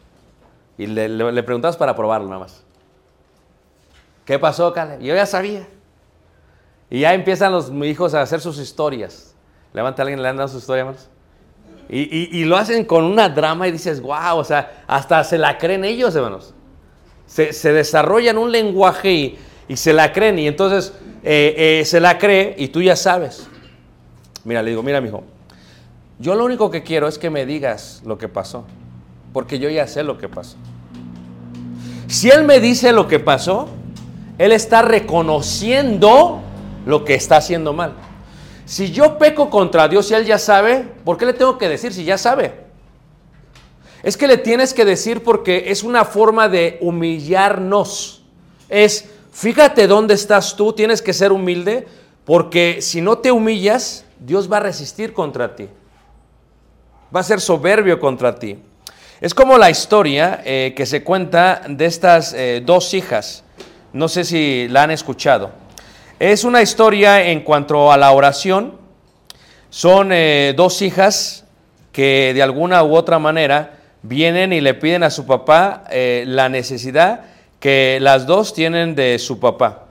[0.76, 2.62] Y le, le, preguntamos para probarlo nada más.
[4.24, 5.00] ¿Qué pasó, Caleb?
[5.00, 5.66] Yo ya sabía.
[6.90, 9.34] Y ya empiezan los hijos a hacer sus historias.
[9.72, 11.08] Levanta a alguien, le han dado su historia, hermanos.
[11.88, 15.38] Y, y- y lo hacen con una drama y dices, wow, o sea, hasta se
[15.38, 16.52] la creen ellos, hermanos.
[17.32, 20.38] Se, se desarrollan un lenguaje y, se la creen.
[20.38, 23.48] Y entonces eh, eh, se la cree y tú ya sabes.
[24.44, 25.24] Mira, le digo, mira, mijo,
[26.18, 28.66] yo lo único que quiero es que me digas lo que pasó.
[29.32, 30.58] Porque yo ya sé lo que pasó.
[32.06, 33.68] Si él me dice lo que pasó,
[34.36, 36.42] él está reconociendo
[36.84, 37.94] lo que está haciendo mal.
[38.66, 41.94] Si yo peco contra Dios y él ya sabe, ¿por qué le tengo que decir
[41.94, 42.61] si ya sabe?
[44.02, 48.22] Es que le tienes que decir porque es una forma de humillarnos.
[48.68, 51.86] Es, fíjate dónde estás tú, tienes que ser humilde,
[52.24, 55.68] porque si no te humillas, Dios va a resistir contra ti.
[57.14, 58.58] Va a ser soberbio contra ti.
[59.20, 63.44] Es como la historia eh, que se cuenta de estas eh, dos hijas.
[63.92, 65.52] No sé si la han escuchado.
[66.18, 68.78] Es una historia en cuanto a la oración.
[69.70, 71.44] Son eh, dos hijas
[71.92, 76.48] que de alguna u otra manera vienen y le piden a su papá eh, la
[76.48, 77.24] necesidad
[77.60, 79.86] que las dos tienen de su papá.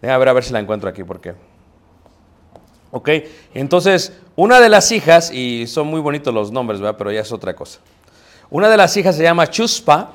[0.00, 1.34] Déjame ver a ver si la encuentro aquí porque
[2.94, 3.08] Ok,
[3.54, 6.96] entonces una de las hijas, y son muy bonitos los nombres, ¿verdad?
[6.98, 7.80] pero ya es otra cosa.
[8.50, 10.10] Una de las hijas se llama Chuspa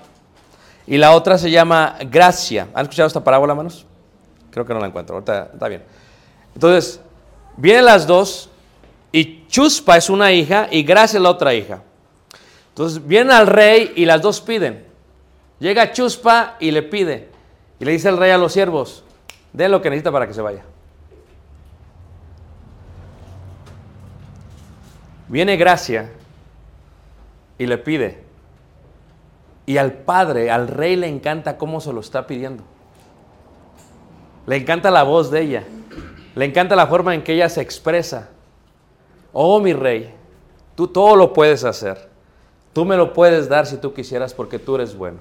[0.86, 2.68] y la otra se llama Gracia.
[2.76, 3.86] ¿Han escuchado esta parábola, manos?
[4.52, 5.84] Creo que no la encuentro, ahorita está bien.
[6.54, 7.02] Entonces,
[7.58, 8.50] vienen las dos
[9.12, 11.82] y Chuspa es una hija y Gracia es la otra hija.
[12.78, 14.86] Entonces, viene al rey y las dos piden.
[15.58, 17.28] Llega Chuspa y le pide.
[17.80, 19.04] Y le dice el rey a los siervos,
[19.52, 20.62] den lo que necesita para que se vaya.
[25.28, 26.12] Viene Gracia
[27.58, 28.22] y le pide.
[29.66, 32.64] Y al padre, al rey le encanta cómo se lo está pidiendo.
[34.46, 35.64] Le encanta la voz de ella.
[36.36, 38.30] Le encanta la forma en que ella se expresa.
[39.34, 40.14] Oh, mi rey,
[40.76, 42.16] tú todo lo puedes hacer.
[42.78, 45.18] Tú me lo puedes dar si tú quisieras porque tú eres bueno.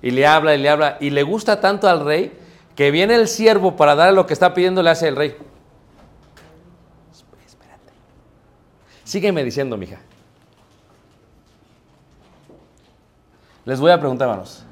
[0.00, 0.96] Y le habla y le habla.
[1.00, 2.32] Y le gusta tanto al rey
[2.74, 5.36] que viene el siervo para darle lo que está pidiendo, le hace el rey.
[7.46, 7.92] Espérate.
[9.04, 9.98] Sígueme diciendo, mija.
[13.66, 14.64] Les voy a preguntar, hermanos,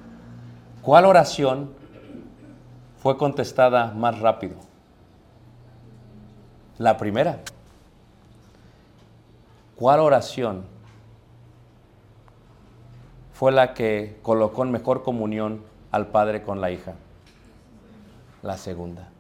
[0.81, 1.75] ¿cuál oración
[3.03, 4.57] fue contestada más rápido?
[6.79, 7.41] La primera.
[9.77, 10.73] ¿Cuál oración
[13.35, 16.95] fue la que colocó en mejor comunión al padre con la hija?
[18.43, 19.11] La segunda.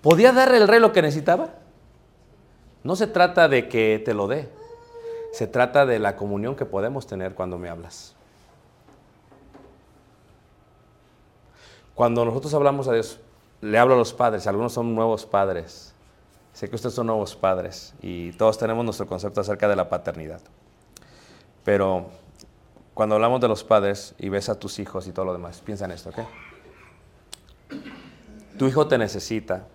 [0.00, 1.50] ¿Podía darle el rey lo que necesitaba?
[2.84, 4.48] No se trata de que te lo dé,
[5.32, 8.14] se trata de la comunión que podemos tener cuando me hablas.
[11.94, 13.18] Cuando nosotros hablamos a Dios,
[13.60, 15.94] le hablo a los padres, algunos son nuevos padres.
[16.52, 20.40] Sé que ustedes son nuevos padres y todos tenemos nuestro concepto acerca de la paternidad.
[21.64, 22.10] Pero
[22.94, 25.84] cuando hablamos de los padres y ves a tus hijos y todo lo demás, piensa
[25.84, 26.18] en esto, ¿ok?
[28.56, 29.66] Tu hijo te necesita.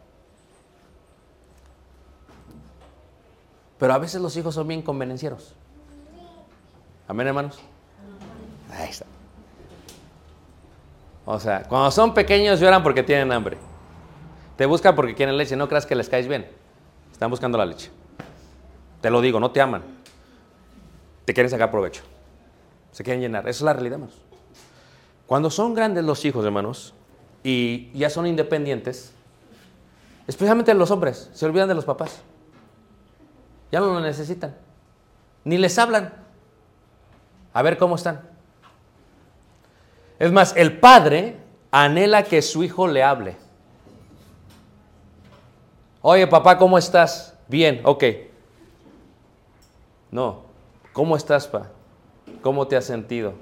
[3.77, 5.53] Pero a veces los hijos son bien convenencieros.
[7.07, 7.59] Amén, hermanos.
[8.71, 9.05] Ahí está.
[11.25, 13.57] O sea, cuando son pequeños lloran porque tienen hambre.
[14.55, 15.55] Te buscan porque quieren leche.
[15.55, 16.49] No creas que les caes bien.
[17.11, 17.91] Están buscando la leche.
[19.01, 19.83] Te lo digo, no te aman.
[21.25, 22.03] Te quieren sacar provecho.
[22.91, 23.47] Se quieren llenar.
[23.47, 24.21] Esa es la realidad, hermanos.
[25.27, 26.93] Cuando son grandes los hijos, hermanos,
[27.43, 29.13] y ya son independientes,
[30.27, 32.21] especialmente los hombres, se olvidan de los papás.
[33.71, 34.55] Ya no lo necesitan.
[35.43, 36.13] Ni les hablan.
[37.53, 38.21] A ver cómo están.
[40.17, 41.37] Es más, el padre
[41.71, 43.37] anhela que su hijo le hable.
[46.01, 47.35] Oye, papá, ¿cómo estás?
[47.47, 48.03] Bien, ok.
[50.11, 50.43] No,
[50.91, 51.69] ¿cómo estás, pa?
[52.41, 53.33] ¿Cómo te has sentido?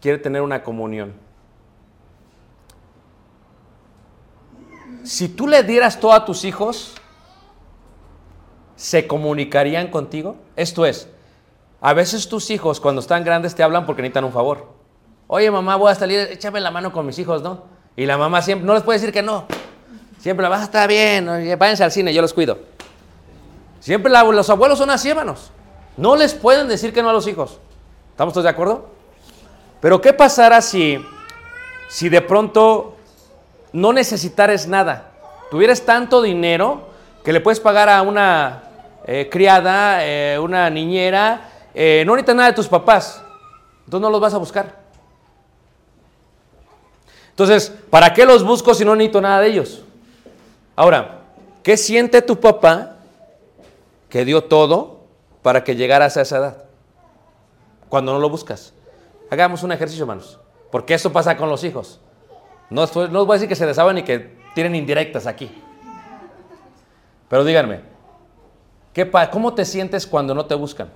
[0.00, 1.12] Quiere tener una comunión.
[5.04, 6.94] Si tú le dieras todo a tus hijos,
[8.76, 10.36] ¿se comunicarían contigo?
[10.54, 11.08] Esto es,
[11.80, 14.68] a veces tus hijos cuando están grandes te hablan porque necesitan un favor.
[15.26, 17.64] Oye, mamá, voy a salir, échame la mano con mis hijos, ¿no?
[17.96, 19.46] Y la mamá siempre, no les puede decir que no.
[20.18, 21.26] Siempre la vas a estar bien,
[21.58, 22.58] váyanse al cine, yo los cuido.
[23.80, 25.50] Siempre la- los abuelos son así, hermanos.
[25.96, 27.58] No les pueden decir que no a los hijos.
[28.10, 28.86] ¿Estamos todos de acuerdo?
[29.80, 31.04] Pero ¿qué pasará si,
[31.88, 32.96] si de pronto
[33.72, 35.10] no necesitares nada?
[35.50, 36.88] Tuvieras tanto dinero
[37.24, 38.62] que le puedes pagar a una
[39.06, 43.22] eh, criada, eh, una niñera, eh, no necesitas nada de tus papás.
[43.84, 44.80] Entonces no los vas a buscar.
[47.30, 49.82] Entonces, ¿para qué los busco si no necesito nada de ellos?
[50.76, 51.22] Ahora,
[51.62, 52.96] ¿qué siente tu papá
[54.08, 55.01] que dio todo
[55.42, 56.64] para que llegaras a esa edad?
[57.88, 58.72] Cuando no lo buscas.
[59.30, 60.38] Hagamos un ejercicio, hermanos.
[60.70, 62.00] Porque eso pasa con los hijos.
[62.70, 65.50] No, no os voy a decir que se desaban ni que tienen indirectas aquí.
[67.28, 67.80] Pero díganme,
[68.92, 70.88] ¿qué pa- ¿cómo te sientes cuando no te buscan?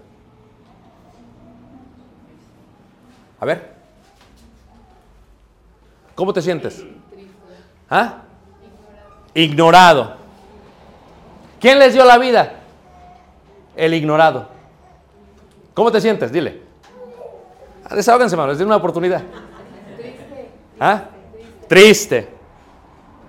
[3.41, 3.75] A ver.
[6.15, 6.83] ¿Cómo te sientes?
[7.91, 8.23] ¿Ah?
[9.35, 10.17] Ignorado.
[11.61, 12.55] ¿Quién les dio la vida?
[13.77, 14.49] El ignorado.
[15.75, 16.33] ¿Cómo te sientes?
[16.33, 16.63] Dile.
[17.85, 19.23] Ah, Desahóganse, hermano, les doy una oportunidad.
[20.81, 21.05] ¿Ah?
[21.69, 22.29] Triste.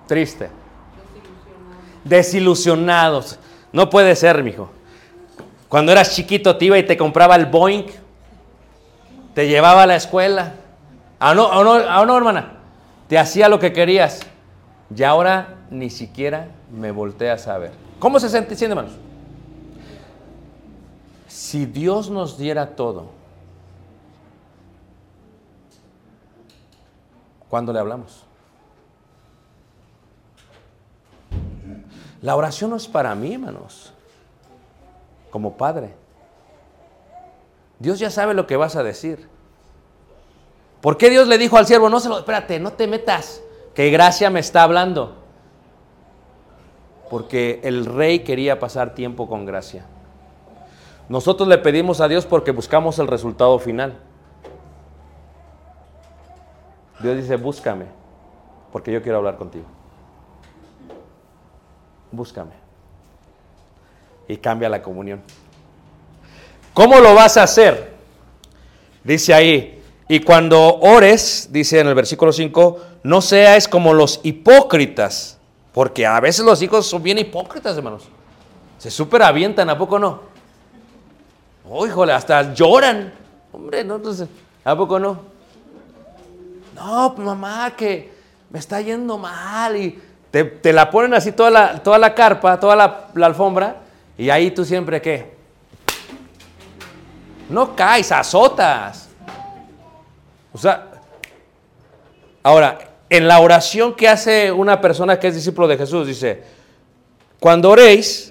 [0.06, 0.48] Triste.
[2.04, 3.38] Desilusionados.
[3.72, 4.70] No puede ser, mijo.
[5.68, 7.86] Cuando eras chiquito te iba y te compraba el Boeing.
[9.34, 10.54] Te llevaba a la escuela.
[11.20, 12.52] ¿Ah, no, ah, no, ah, no, hermana?
[13.08, 14.20] Te hacía lo que querías.
[14.94, 17.72] Y ahora ni siquiera me volteas a ver.
[17.98, 18.96] ¿Cómo se siente, siente, hermanos?
[21.48, 23.06] Si Dios nos diera todo,
[27.48, 28.26] ¿cuándo le hablamos?
[32.20, 33.94] La oración no es para mí, hermanos,
[35.30, 35.94] como padre.
[37.78, 39.26] Dios ya sabe lo que vas a decir.
[40.82, 43.40] ¿Por qué Dios le dijo al siervo, no se lo, espérate, no te metas,
[43.74, 45.16] que gracia me está hablando?
[47.08, 49.86] Porque el rey quería pasar tiempo con gracia.
[51.08, 53.98] Nosotros le pedimos a Dios porque buscamos el resultado final.
[57.00, 57.86] Dios dice, búscame,
[58.72, 59.64] porque yo quiero hablar contigo.
[62.10, 62.52] Búscame.
[64.26, 65.22] Y cambia la comunión.
[66.74, 67.94] ¿Cómo lo vas a hacer?
[69.02, 75.38] Dice ahí, y cuando ores, dice en el versículo 5, no seas como los hipócritas,
[75.72, 78.08] porque a veces los hijos son bien hipócritas, hermanos.
[78.78, 80.27] Se súper avientan, ¿a poco no?
[81.68, 83.12] Oh, híjole, hasta lloran.
[83.52, 84.28] Hombre, no, entonces,
[84.64, 85.20] ¿a poco no?
[86.74, 88.12] No, pues, mamá, que
[88.50, 90.00] me está yendo mal y
[90.30, 93.76] te, te la ponen así toda la, toda la carpa, toda la, la alfombra
[94.16, 95.36] y ahí tú siempre, ¿qué?
[97.48, 99.08] No caes, azotas.
[100.52, 100.86] O sea,
[102.42, 102.78] ahora,
[103.10, 106.42] en la oración que hace una persona que es discípulo de Jesús, dice,
[107.40, 108.27] cuando oréis,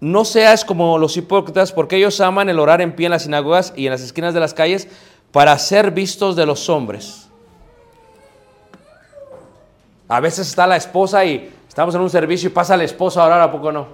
[0.00, 3.72] no seas como los hipócritas, porque ellos aman el orar en pie en las sinagogas
[3.76, 4.88] y en las esquinas de las calles
[5.30, 7.28] para ser vistos de los hombres.
[10.08, 13.26] A veces está la esposa y estamos en un servicio y pasa el esposo a
[13.26, 13.86] orar, ¿a poco no?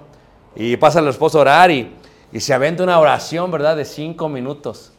[0.55, 1.91] Y pasa el esposo a orar y,
[2.31, 3.75] y se aventa una oración, ¿verdad?
[3.75, 4.93] De cinco minutos.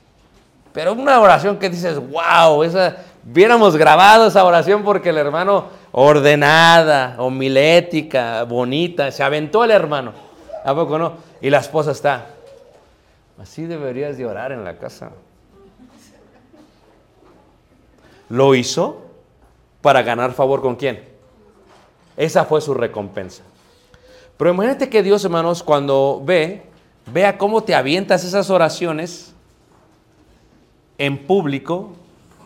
[0.73, 2.99] Pero una oración que dices, wow, esa,
[3.29, 10.28] hubiéramos grabado esa oración porque el hermano ordenada, homilética, bonita, se aventó el hermano.
[10.65, 11.15] ¿A poco no?
[11.41, 12.27] Y la esposa está.
[13.41, 15.11] Así deberías de orar en la casa.
[18.29, 19.03] Lo hizo
[19.81, 21.03] para ganar favor con quién.
[22.17, 23.43] Esa fue su recompensa.
[24.37, 26.63] Pero imagínate que Dios, hermanos, cuando ve,
[27.07, 29.33] vea cómo te avientas esas oraciones
[30.99, 31.91] en público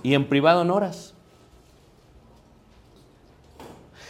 [0.03, 1.15] y en privado no oras.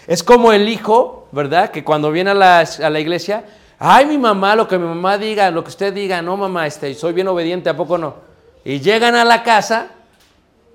[0.06, 1.70] Es como el hijo, ¿verdad?
[1.70, 3.44] Que cuando viene a la, a la iglesia,
[3.84, 6.94] ay, mi mamá, lo que mi mamá diga, lo que usted diga, no, mamá, este,
[6.94, 8.14] soy bien obediente, ¿a poco no?
[8.64, 9.88] Y llegan a la casa,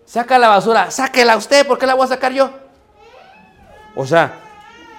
[0.06, 2.50] saca la basura, sáquela usted, ¿por qué la voy a sacar yo?
[3.96, 4.34] O sea,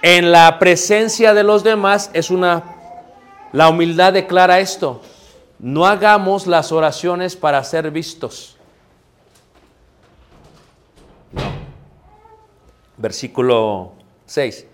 [0.01, 2.63] en la presencia de los demás es una,
[3.51, 5.03] la humildad declara esto,
[5.59, 8.57] no hagamos las oraciones para ser vistos.
[12.97, 13.91] Versículo
[14.25, 14.65] 6.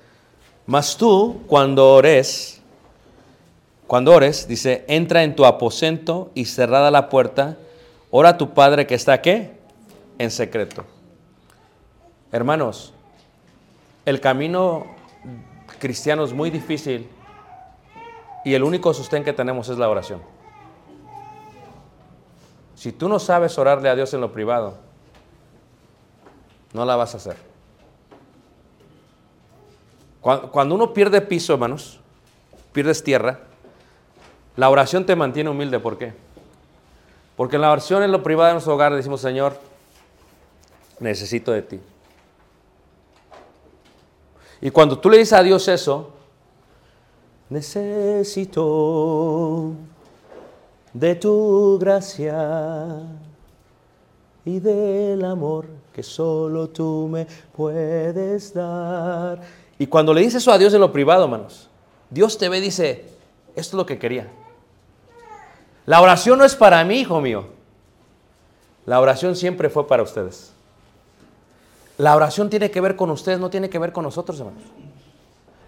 [0.67, 2.61] Mas tú, cuando ores,
[3.87, 7.57] cuando ores, dice, entra en tu aposento y cerrada la puerta,
[8.09, 9.59] ora a tu Padre que está qué?
[10.17, 10.85] En secreto.
[12.31, 12.93] Hermanos,
[14.05, 14.87] el camino
[15.79, 17.07] cristiano es muy difícil
[18.43, 20.21] y el único sostén que tenemos es la oración.
[22.75, 24.77] Si tú no sabes orarle a Dios en lo privado,
[26.73, 27.37] no la vas a hacer.
[30.21, 31.99] Cuando uno pierde piso, hermanos,
[32.73, 33.41] pierdes tierra,
[34.57, 35.79] la oración te mantiene humilde.
[35.79, 36.13] ¿Por qué?
[37.35, 39.59] Porque en la oración en lo privado de nuestro hogar decimos, Señor,
[40.99, 41.79] necesito de ti.
[44.61, 46.11] Y cuando tú le dices a Dios eso,
[47.49, 48.53] necesito
[50.93, 53.01] de tu gracia
[54.45, 59.41] y del amor que solo tú me puedes dar.
[59.77, 61.69] Y cuando le dices eso a Dios en lo privado, hermanos,
[62.09, 63.03] Dios te ve y dice,
[63.55, 64.31] esto es lo que quería.
[65.85, 67.47] La oración no es para mí, hijo mío.
[68.85, 70.51] La oración siempre fue para ustedes.
[71.97, 74.63] La oración tiene que ver con ustedes, no tiene que ver con nosotros, hermanos.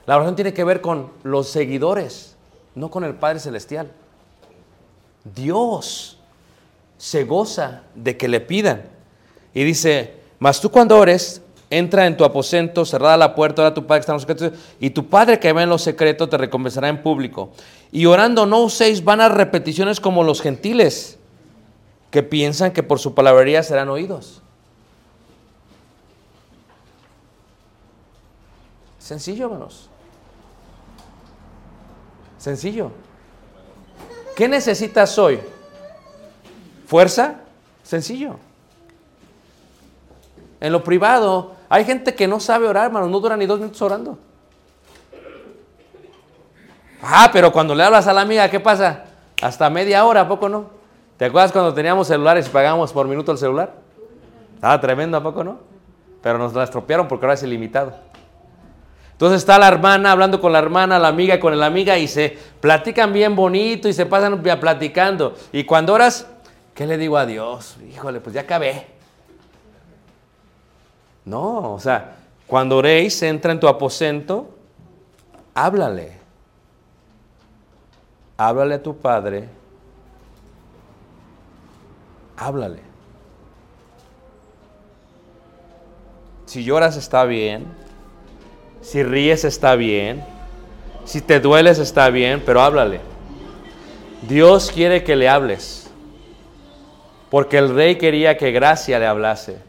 [0.05, 2.35] La oración tiene que ver con los seguidores,
[2.75, 3.91] no con el Padre Celestial.
[5.35, 6.19] Dios
[6.97, 8.83] se goza de que le pidan.
[9.53, 13.73] Y dice, mas tú cuando ores, entra en tu aposento, cerrada la puerta, ora a
[13.73, 16.29] tu Padre que está en los secretos, y tu Padre que ve en los secretos
[16.29, 17.51] te recompensará en público.
[17.91, 21.17] Y orando no uséis vanas repeticiones como los gentiles,
[22.11, 24.41] que piensan que por su palabrería serán oídos.
[28.99, 29.89] Sencillo, hermanos.
[32.37, 32.91] Sencillo.
[34.35, 35.39] ¿Qué necesitas hoy?
[36.85, 37.41] ¿Fuerza?
[37.83, 38.37] Sencillo.
[40.59, 43.81] En lo privado, hay gente que no sabe orar, hermanos, no dura ni dos minutos
[43.81, 44.17] orando.
[47.01, 49.05] Ah, pero cuando le hablas a la amiga, ¿qué pasa?
[49.41, 50.65] Hasta media hora, ¿a poco no?
[51.17, 53.73] ¿Te acuerdas cuando teníamos celulares y pagábamos por minuto el celular?
[54.55, 55.59] Estaba tremendo, ¿a poco no?
[56.21, 57.93] Pero nos la estropearon porque ahora es ilimitado.
[59.11, 62.37] Entonces está la hermana hablando con la hermana, la amiga con la amiga y se
[62.59, 65.35] platican bien bonito y se pasan platicando.
[65.51, 66.27] Y cuando oras,
[66.75, 67.77] ¿qué le digo a Dios?
[67.91, 68.96] Híjole, pues ya acabé.
[71.27, 72.15] No, o sea,
[72.47, 74.47] cuando oréis, entra en tu aposento,
[75.53, 76.13] háblale.
[78.37, 79.49] Háblale a tu padre.
[82.37, 82.79] Háblale.
[86.45, 87.65] Si lloras está bien.
[88.79, 90.23] Si ríes está bien.
[91.03, 93.01] Si te dueles está bien, pero háblale.
[94.29, 95.91] Dios quiere que le hables.
[97.29, 99.66] Porque el rey quería que Gracia le hablase.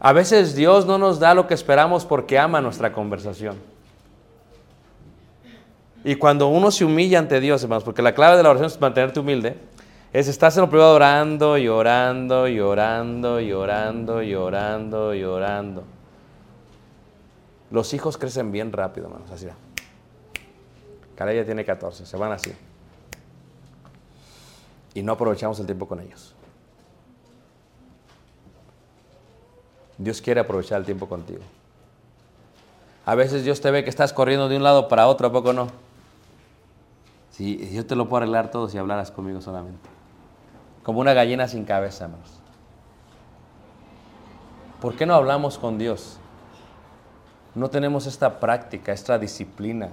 [0.00, 3.56] A veces Dios no nos da lo que esperamos porque ama nuestra conversación.
[6.04, 8.80] Y cuando uno se humilla ante Dios, hermanos, porque la clave de la oración es
[8.80, 9.58] mantenerte humilde,
[10.12, 13.42] es estás en lo privado orando y orando y orando
[15.14, 15.82] y.
[17.70, 19.48] Los hijos crecen bien rápido, hermanos, así.
[21.14, 22.52] Cara ya tiene 14, se van así.
[24.94, 26.34] Y no aprovechamos el tiempo con ellos.
[29.98, 31.42] Dios quiere aprovechar el tiempo contigo.
[33.04, 35.52] A veces Dios te ve que estás corriendo de un lado para otro, ¿a poco
[35.52, 35.68] no?
[37.30, 39.88] Sí, yo te lo puedo arreglar todo si hablaras conmigo solamente.
[40.82, 42.30] Como una gallina sin cabeza, hermanos.
[44.80, 46.18] ¿Por qué no hablamos con Dios?
[47.54, 49.90] No tenemos esta práctica, esta disciplina.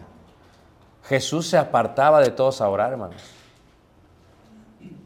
[1.04, 3.22] Jesús se apartaba de todos a orar, hermanos.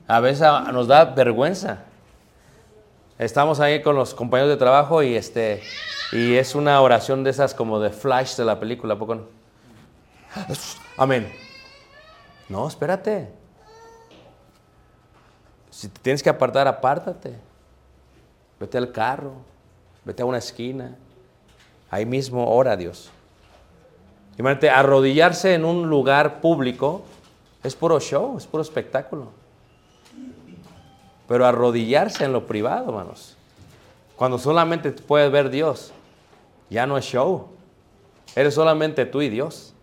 [0.07, 1.83] A veces nos da vergüenza.
[3.20, 5.61] Estamos ahí con los compañeros de trabajo y este
[6.13, 9.24] y es una oración de esas como de flash de la película, ¿a poco no?
[10.97, 11.30] Amén.
[12.47, 13.30] No, espérate.
[15.70, 17.36] Si te tienes que apartar, apártate.
[18.57, 19.34] Vete al carro,
[20.05, 20.95] vete a una esquina.
[21.91, 23.11] Ahí mismo ora a Dios.
[24.38, 27.03] Imagínate, arrodillarse en un lugar público
[27.63, 29.38] es puro show, es puro espectáculo.
[31.30, 33.38] Pero arrodillarse en lo privado, hermanos.
[34.15, 35.93] Cuando solamente puedes ver Dios,
[36.71, 37.47] ya no es show.
[38.36, 39.73] Eres solamente tú y Dios.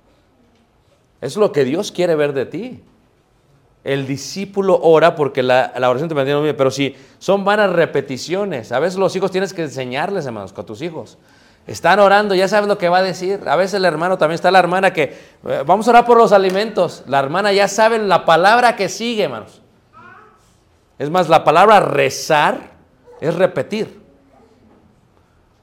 [1.20, 2.82] Es lo que Dios quiere ver de ti.
[3.84, 8.80] El discípulo ora porque la, la oración te mantiene pero si son vanas repeticiones, a
[8.80, 11.16] veces los hijos tienes que enseñarles, hermanos, con tus hijos.
[11.68, 13.40] Están orando, ya sabes lo que va a decir.
[13.46, 15.02] A veces el hermano también está la hermana que,
[15.46, 17.04] eh, vamos a orar por los alimentos.
[17.06, 19.62] La hermana ya sabe la palabra que sigue, hermanos.
[20.98, 22.72] Es más, la palabra rezar
[23.20, 24.00] es repetir.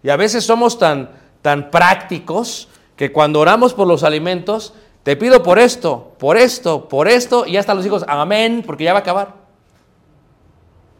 [0.03, 1.11] Y a veces somos tan,
[1.41, 4.73] tan prácticos que cuando oramos por los alimentos,
[5.03, 8.93] te pido por esto, por esto, por esto, y hasta los hijos, amén, porque ya
[8.93, 9.33] va a acabar.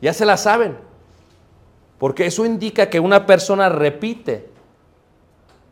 [0.02, 0.78] Ya se la saben.
[1.98, 4.50] Porque eso indica que una persona repite,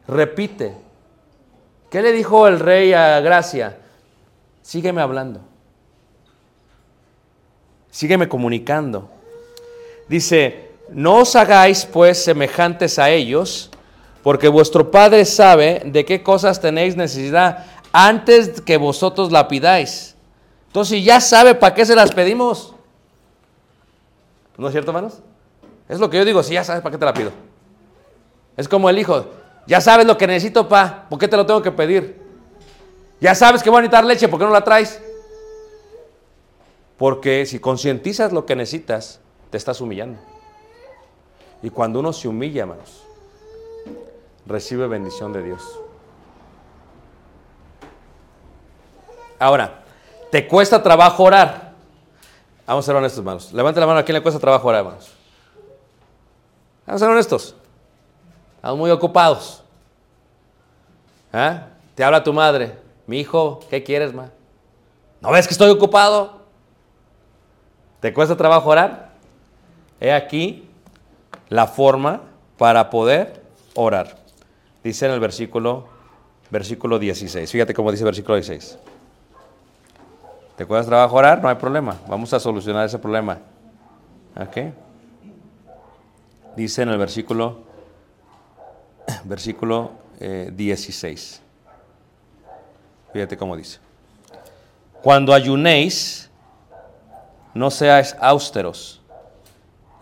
[0.07, 0.77] repite.
[1.89, 3.79] ¿Qué le dijo el rey a Gracia?
[4.61, 5.41] Sígueme hablando.
[7.91, 9.09] Sígueme comunicando.
[10.07, 13.69] Dice, no os hagáis pues semejantes a ellos,
[14.23, 20.15] porque vuestro Padre sabe de qué cosas tenéis necesidad antes que vosotros la pidáis.
[20.67, 22.73] Entonces, ya sabe para qué se las pedimos.
[24.57, 25.19] ¿No es cierto, hermanos?
[25.89, 27.31] Es lo que yo digo, si ya sabes para qué te la pido.
[28.55, 29.25] Es como el hijo,
[29.67, 32.21] ya sabes lo que necesito, pa, ¿por qué te lo tengo que pedir?
[33.19, 35.01] Ya sabes que voy a necesitar leche, ¿por qué no la traes?
[37.01, 40.19] Porque si concientizas lo que necesitas, te estás humillando.
[41.63, 43.01] Y cuando uno se humilla, hermanos,
[44.45, 45.79] recibe bendición de Dios.
[49.39, 49.81] Ahora,
[50.29, 51.73] ¿te cuesta trabajo orar?
[52.67, 53.51] Vamos a ser honestos, hermanos.
[53.51, 55.11] Levante la mano a quién le cuesta trabajo orar, hermanos.
[56.85, 57.55] Vamos a ser honestos.
[58.57, 59.63] Estamos muy ocupados.
[61.33, 61.69] ¿Ah?
[61.95, 62.77] Te habla tu madre.
[63.07, 64.29] Mi hijo, ¿qué quieres, ma?
[65.19, 66.40] ¿No ves que estoy ocupado?
[68.01, 69.11] ¿Te cuesta trabajo orar?
[69.99, 70.67] He aquí
[71.49, 72.21] la forma
[72.57, 73.43] para poder
[73.75, 74.17] orar.
[74.83, 75.87] Dice en el versículo,
[76.49, 77.49] versículo 16.
[77.51, 78.79] Fíjate cómo dice el versículo 16.
[80.57, 81.43] ¿Te cuesta trabajo orar?
[81.43, 81.99] No hay problema.
[82.07, 83.37] Vamos a solucionar ese problema.
[84.35, 84.73] ¿Ok?
[86.55, 87.59] Dice en el versículo,
[89.25, 91.39] versículo eh, 16.
[93.13, 93.77] Fíjate cómo dice.
[95.03, 96.30] Cuando ayunéis,
[97.53, 99.01] no seáis austeros.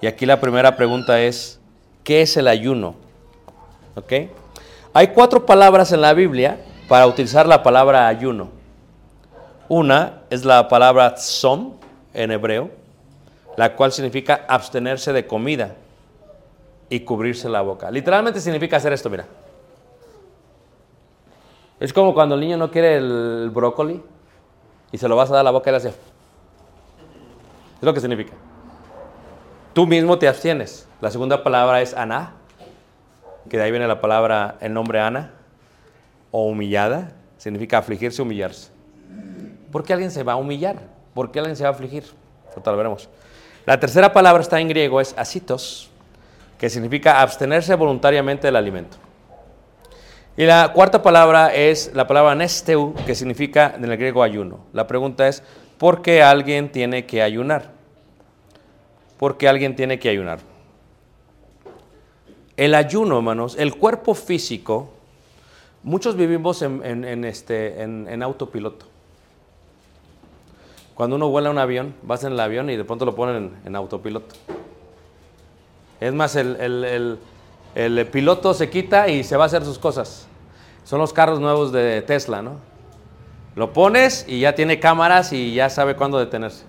[0.02, 1.60] Y aquí la primera pregunta es,
[2.04, 2.96] ¿qué es el ayuno?
[3.96, 4.14] ¿Ok?
[4.94, 8.50] Hay cuatro palabras en la Biblia para utilizar la palabra ayuno.
[9.68, 11.74] Una es la palabra som
[12.14, 12.72] en hebreo,
[13.56, 15.76] la cual significa abstenerse de comida
[16.90, 17.92] y cubrirse la boca.
[17.92, 19.26] Literalmente significa hacer esto, mira.
[21.80, 24.02] Es como cuando el niño no quiere el brócoli
[24.92, 25.94] y se lo vas a dar a la boca y le hace.
[27.80, 28.34] Es lo que significa.
[29.74, 30.88] Tú mismo te abstienes.
[31.02, 32.34] La segunda palabra es Ana,
[33.50, 35.32] que de ahí viene la palabra, el nombre Ana,
[36.32, 38.72] o humillada, significa afligirse, humillarse.
[39.72, 40.78] ¿Por qué alguien se va a humillar?
[41.14, 42.04] ¿Por qué alguien se va a afligir?
[42.54, 43.10] Total, veremos.
[43.66, 45.90] La tercera palabra está en griego, es asitos,
[46.58, 48.98] que significa abstenerse voluntariamente del alimento.
[50.36, 54.60] Y la cuarta palabra es la palabra nesteu, que significa en el griego ayuno.
[54.74, 55.44] La pregunta es,
[55.80, 57.72] ¿por qué alguien tiene que ayunar?
[59.18, 60.40] ¿Por qué alguien tiene que ayunar?
[62.56, 64.90] El ayuno, hermanos, el cuerpo físico,
[65.82, 68.86] muchos vivimos en, en- este, en- en autopiloto.
[70.94, 73.76] Cuando uno vuela un avión, vas en el avión y de pronto lo ponen en,
[73.76, 74.36] autopiloto.
[76.02, 77.20] Es más, el- el-
[77.76, 80.28] el piloto se quita y se va a hacer sus cosas.
[80.84, 82.56] Son los carros nuevos de Tesla, ¿no?
[83.60, 86.64] Lo pones y ya tiene cámaras y ya sabe cuándo detenerse.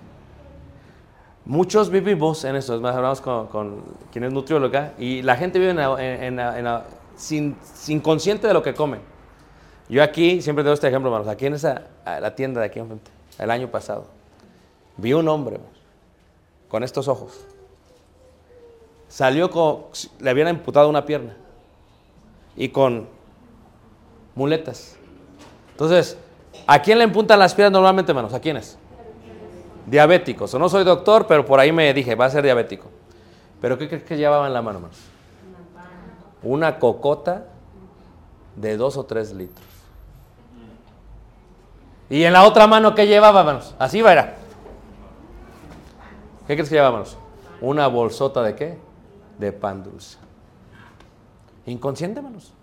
[1.45, 5.57] Muchos vivimos en esto, es más, hablamos con, con quien es nutrióloga, y la gente
[5.57, 6.67] vive en
[7.15, 8.97] sin, sin consciente de lo que come.
[9.87, 13.09] Yo aquí, siempre tengo este ejemplo, hermanos, aquí en esa, la tienda de aquí enfrente,
[13.39, 14.07] el año pasado,
[14.97, 15.61] vi un hombre
[16.67, 17.39] con estos ojos.
[19.07, 19.85] Salió con,
[20.19, 21.37] le habían amputado una pierna
[22.57, 23.07] y con
[24.35, 24.97] muletas.
[25.71, 26.17] Entonces,
[26.71, 28.33] ¿a quién le empuntan las piernas normalmente, hermanos?
[28.33, 28.77] ¿A quiénes?
[29.85, 30.53] Diabéticos.
[30.53, 32.89] O no soy doctor, pero por ahí me dije, va a ser diabético.
[33.59, 34.97] ¿Pero qué crees que llevaba en la mano, hermanos?
[36.43, 37.47] Una cocota
[38.55, 39.67] de dos o tres litros.
[42.09, 43.75] Y en la otra mano, ¿qué llevaba, hermanos?
[43.77, 44.35] Así va, era.
[46.47, 47.17] ¿Qué crees que llevaba, hermanos?
[47.59, 48.77] Una bolsota de qué?
[49.37, 50.17] De pan dulce.
[51.65, 52.53] Inconsciente, hermanos.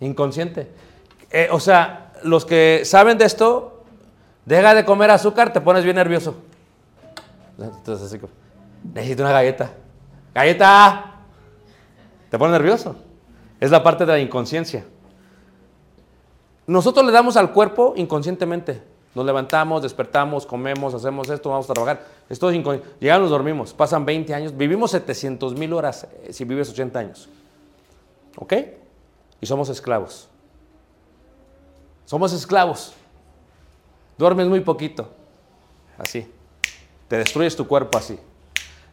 [0.00, 0.89] Inconsciente.
[1.30, 3.84] Eh, o sea, los que saben de esto,
[4.44, 6.36] deja de comer azúcar, te pones bien nervioso.
[7.58, 8.20] Entonces, así
[8.94, 9.72] necesito una galleta.
[10.34, 11.14] ¡Galleta!
[12.30, 12.96] Te pones nervioso.
[13.58, 14.84] Es la parte de la inconsciencia.
[16.66, 18.82] Nosotros le damos al cuerpo inconscientemente.
[19.14, 22.06] Nos levantamos, despertamos, comemos, hacemos esto, vamos a trabajar.
[22.28, 22.96] Esto es inconsciente.
[23.00, 23.74] Llegamos, dormimos.
[23.74, 24.56] Pasan 20 años.
[24.56, 27.28] Vivimos 700 mil horas eh, si vives 80 años.
[28.36, 28.54] ¿Ok?
[29.40, 30.29] Y somos esclavos.
[32.10, 32.92] Somos esclavos.
[34.18, 35.08] Duermes muy poquito.
[35.96, 36.28] Así.
[37.06, 38.18] Te destruyes tu cuerpo así.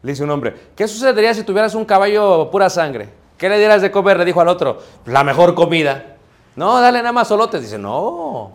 [0.04, 3.10] Le dice un hombre, ¿qué sucedería si tuvieras un caballo pura sangre?
[3.36, 4.20] ¿Qué le dieras de comer?
[4.20, 6.18] Le dijo al otro, la mejor comida.
[6.56, 7.64] No, dale nada más solotes.
[7.64, 8.52] Dice, no,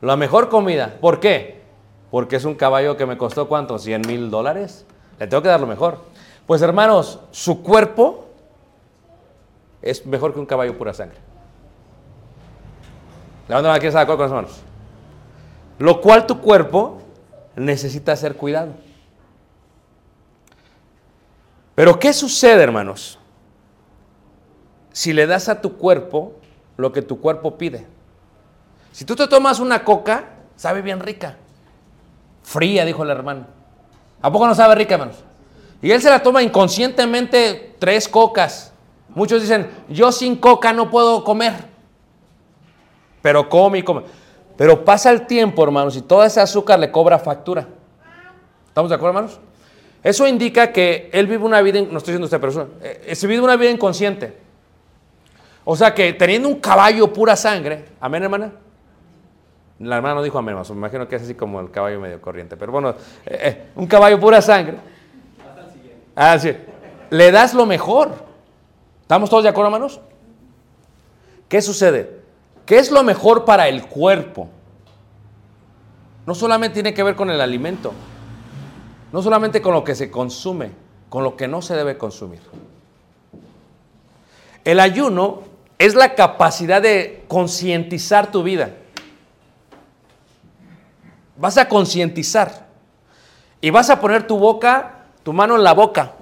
[0.00, 0.96] la mejor comida.
[0.98, 1.60] ¿Por qué?
[2.10, 4.86] Porque es un caballo que me costó cuánto, 100 mil dólares.
[5.18, 5.98] Le tengo que dar lo mejor.
[6.46, 8.28] Pues hermanos, su cuerpo
[9.82, 11.25] es mejor que un caballo pura sangre.
[13.48, 14.62] Levanta la de acuerdo con las manos.
[15.78, 16.98] Lo cual tu cuerpo
[17.54, 18.72] necesita ser cuidado.
[21.74, 23.18] Pero ¿qué sucede, hermanos?
[24.92, 26.34] Si le das a tu cuerpo
[26.76, 27.86] lo que tu cuerpo pide.
[28.92, 31.36] Si tú te tomas una coca, sabe bien rica.
[32.42, 33.46] Fría, dijo el hermano.
[34.22, 35.16] ¿A poco no sabe rica, hermanos?
[35.82, 38.72] Y él se la toma inconscientemente tres cocas.
[39.10, 41.75] Muchos dicen, yo sin coca no puedo comer.
[43.26, 44.02] Pero come y come.
[44.56, 47.66] Pero pasa el tiempo, hermanos, y todo ese azúcar le cobra factura.
[48.68, 49.40] ¿Estamos de acuerdo, hermanos?
[50.00, 53.42] Eso indica que él vive una vida, no estoy diciendo pero eso, eh, se vive
[53.42, 54.38] una vida inconsciente.
[55.64, 58.52] O sea que teniendo un caballo pura sangre, amén, hermana.
[59.80, 62.22] La hermana no dijo amén, más, me imagino que es así como el caballo medio
[62.22, 62.94] corriente, pero bueno, eh,
[63.26, 64.76] eh, un caballo pura sangre.
[66.14, 66.56] Ah, sí.
[67.10, 68.12] Le das lo mejor.
[69.02, 70.00] ¿Estamos todos de acuerdo, hermanos?
[71.48, 72.24] ¿Qué sucede?
[72.66, 74.48] ¿Qué es lo mejor para el cuerpo?
[76.26, 77.92] No solamente tiene que ver con el alimento,
[79.12, 80.72] no solamente con lo que se consume,
[81.08, 82.40] con lo que no se debe consumir.
[84.64, 85.42] El ayuno
[85.78, 88.70] es la capacidad de concientizar tu vida.
[91.36, 92.66] Vas a concientizar
[93.60, 96.14] y vas a poner tu boca, tu mano en la boca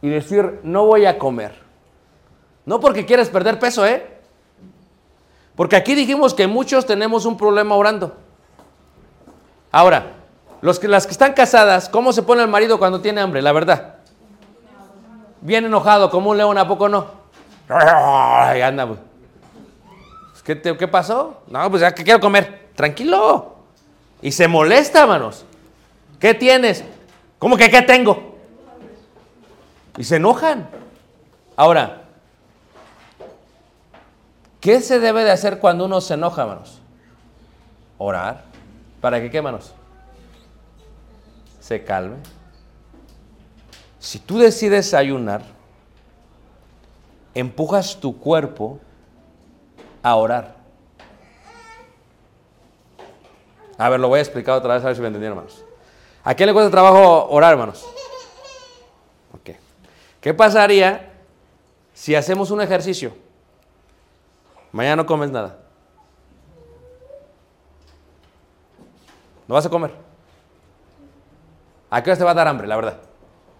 [0.00, 1.65] y decir, no voy a comer.
[2.66, 4.06] No porque quieres perder peso, ¿eh?
[5.54, 8.14] Porque aquí dijimos que muchos tenemos un problema orando.
[9.72, 10.12] Ahora,
[10.60, 13.40] los que, las que están casadas, ¿cómo se pone el marido cuando tiene hambre?
[13.40, 13.94] La verdad.
[15.40, 17.06] Bien enojado, como un león, ¿a poco no?
[17.68, 18.86] Ay, anda.
[18.86, 18.98] pues.
[20.44, 21.42] ¿Qué, te- ¿Qué pasó?
[21.48, 22.68] No, pues ya que quiero comer.
[22.74, 23.54] Tranquilo.
[24.22, 25.44] Y se molesta, hermanos.
[26.20, 26.84] ¿Qué tienes?
[27.38, 28.36] ¿Cómo que qué tengo?
[29.98, 30.68] Y se enojan.
[31.56, 32.02] Ahora,
[34.66, 36.80] ¿Qué se debe de hacer cuando uno se enoja, hermanos?
[37.98, 38.42] Orar.
[39.00, 39.72] ¿Para que qué, hermanos?
[41.60, 42.16] Se calme.
[44.00, 45.42] Si tú decides ayunar,
[47.32, 48.80] empujas tu cuerpo
[50.02, 50.56] a orar.
[53.78, 55.64] A ver, lo voy a explicar otra vez a ver si me entendieron, hermanos.
[56.24, 57.86] ¿A quién le cuesta trabajo orar, hermanos?
[59.32, 59.54] Ok.
[60.20, 61.12] ¿Qué pasaría
[61.94, 63.25] si hacemos un ejercicio?
[64.72, 65.58] Mañana no comes nada.
[69.48, 69.92] No vas a comer.
[71.90, 72.98] ¿A qué hora te va a dar hambre, la verdad?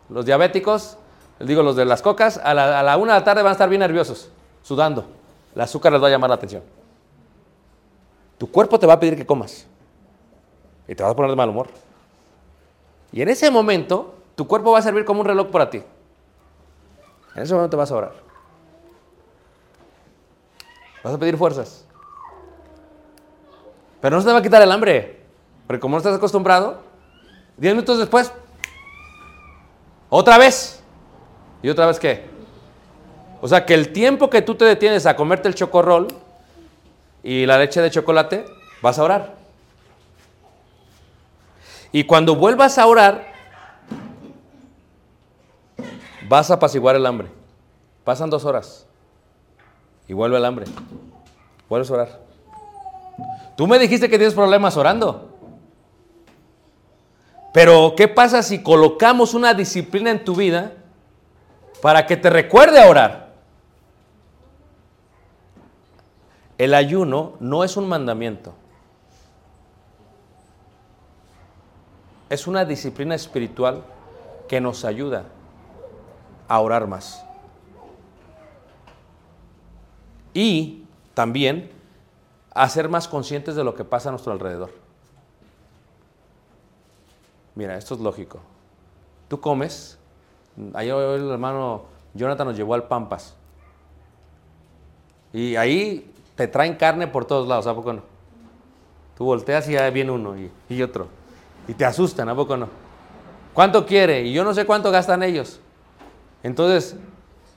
[0.09, 0.99] Los diabéticos,
[1.41, 3.53] digo, los de las cocas, a la, a la una de la tarde van a
[3.53, 4.31] estar bien nerviosos,
[4.63, 5.07] sudando.
[5.55, 6.63] El azúcar les va a llamar la atención.
[8.39, 9.67] Tu cuerpo te va a pedir que comas.
[10.89, 11.69] Y te vas a poner de mal humor.
[13.13, 15.83] Y en ese momento, tu cuerpo va a servir como un reloj para ti.
[17.35, 18.26] En ese momento te vas a orar.
[21.07, 21.85] Vas a pedir fuerzas.
[24.01, 25.21] Pero no se te va a quitar el hambre.
[25.65, 26.81] Porque como no estás acostumbrado,
[27.59, 28.33] 10 minutos después,
[30.09, 30.83] otra vez.
[31.63, 32.25] ¿Y otra vez qué?
[33.41, 36.09] O sea que el tiempo que tú te detienes a comerte el chocorrol
[37.23, 38.45] y la leche de chocolate,
[38.83, 39.37] vas a orar.
[41.93, 43.29] Y cuando vuelvas a orar,
[46.29, 47.29] vas a apaciguar el hambre.
[48.03, 48.86] Pasan dos horas
[50.09, 50.67] y vuelve el hambre.
[51.69, 52.21] Vuelves a orar.
[53.57, 55.31] Tú me dijiste que tienes problemas orando.
[57.53, 60.73] Pero, ¿qué pasa si colocamos una disciplina en tu vida
[61.81, 63.27] para que te recuerde a orar?
[66.59, 68.55] El ayuno no es un mandamiento.
[72.29, 73.83] Es una disciplina espiritual
[74.49, 75.25] que nos ayuda
[76.49, 77.25] a orar más.
[80.37, 80.85] Y
[81.15, 81.71] también
[82.53, 84.71] a ser más conscientes de lo que pasa a nuestro alrededor.
[87.55, 88.41] Mira, esto es lógico.
[89.29, 89.99] Tú comes,
[90.75, 93.35] ayer el hermano Jonathan nos llevó al Pampas.
[95.33, 98.03] Y ahí te traen carne por todos lados, ¿a poco no?
[99.17, 101.09] Tú volteas y ya viene uno y, y otro.
[101.67, 102.69] Y te asustan, ¿a poco no?
[103.55, 104.25] ¿Cuánto quiere?
[104.25, 105.61] Y yo no sé cuánto gastan ellos.
[106.43, 106.95] Entonces,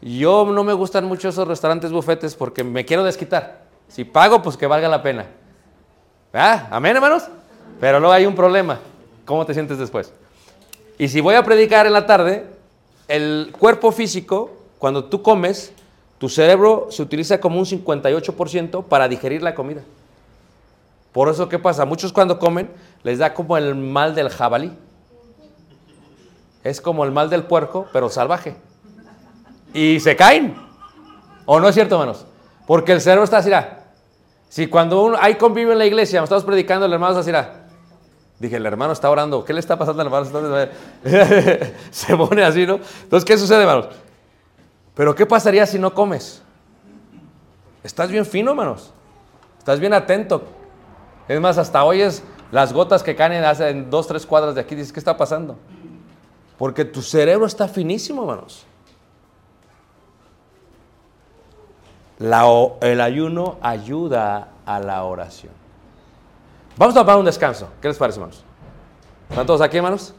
[0.01, 3.63] yo no me gustan mucho esos restaurantes bufetes porque me quiero desquitar.
[3.87, 5.25] Si pago, pues que valga la pena.
[6.33, 6.67] ¿Ah?
[6.71, 7.23] ¿Amén, hermanos?
[7.79, 8.79] Pero luego hay un problema.
[9.25, 10.13] ¿Cómo te sientes después?
[10.97, 12.45] Y si voy a predicar en la tarde,
[13.07, 15.73] el cuerpo físico, cuando tú comes,
[16.17, 19.81] tu cerebro se utiliza como un 58% para digerir la comida.
[21.11, 21.85] Por eso, ¿qué pasa?
[21.85, 22.69] Muchos cuando comen
[23.03, 24.71] les da como el mal del jabalí.
[26.63, 28.55] Es como el mal del puerco, pero salvaje.
[29.73, 30.55] Y se caen.
[31.45, 32.25] ¿O no es cierto, hermanos?
[32.67, 33.51] Porque el cerebro está así.
[33.51, 33.77] ah.
[34.49, 37.31] Si cuando uno, hay convivio en la iglesia, estamos predicando, el hermano está así.
[37.35, 37.65] ah.
[38.39, 39.43] Dije, el hermano está orando.
[39.43, 40.69] ¿Qué le está pasando al hermano?
[41.91, 42.79] Se pone así, ¿no?
[43.03, 43.89] Entonces, ¿qué sucede, hermanos?
[44.95, 46.41] Pero ¿qué pasaría si no comes?
[47.83, 48.93] Estás bien fino, hermanos.
[49.57, 50.43] Estás bien atento.
[51.27, 54.73] Es más, hasta oyes las gotas que caen en dos, tres cuadras de aquí.
[54.73, 55.57] Dices, ¿qué está pasando?
[56.57, 58.65] Porque tu cerebro está finísimo, hermanos.
[62.19, 62.45] La
[62.81, 65.53] el ayuno ayuda a la oración.
[66.75, 67.69] Vamos a tomar un descanso.
[67.81, 68.43] ¿Qué les parece, hermanos?
[69.29, 70.13] ¿Están todos aquí, hermanos?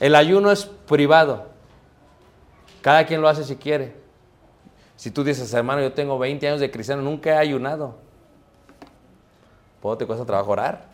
[0.00, 1.46] El ayuno es privado.
[2.82, 3.96] Cada quien lo hace si quiere.
[4.96, 7.94] Si tú dices, hermano, yo tengo 20 años de cristiano, nunca he ayunado.
[9.80, 10.84] ¿Puedo te cuesta trabajo orar?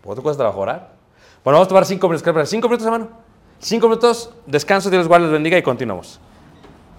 [0.00, 0.92] ¿Puedo te cuesta trabajo orar?
[1.44, 2.22] Bueno, vamos a tomar 5 minutos.
[2.22, 2.50] ¿Qué les parece?
[2.50, 3.08] ¿Cinco minutos, hermano?
[3.58, 6.18] 5 minutos, descanso, Dios les guarde, les bendiga y continuamos.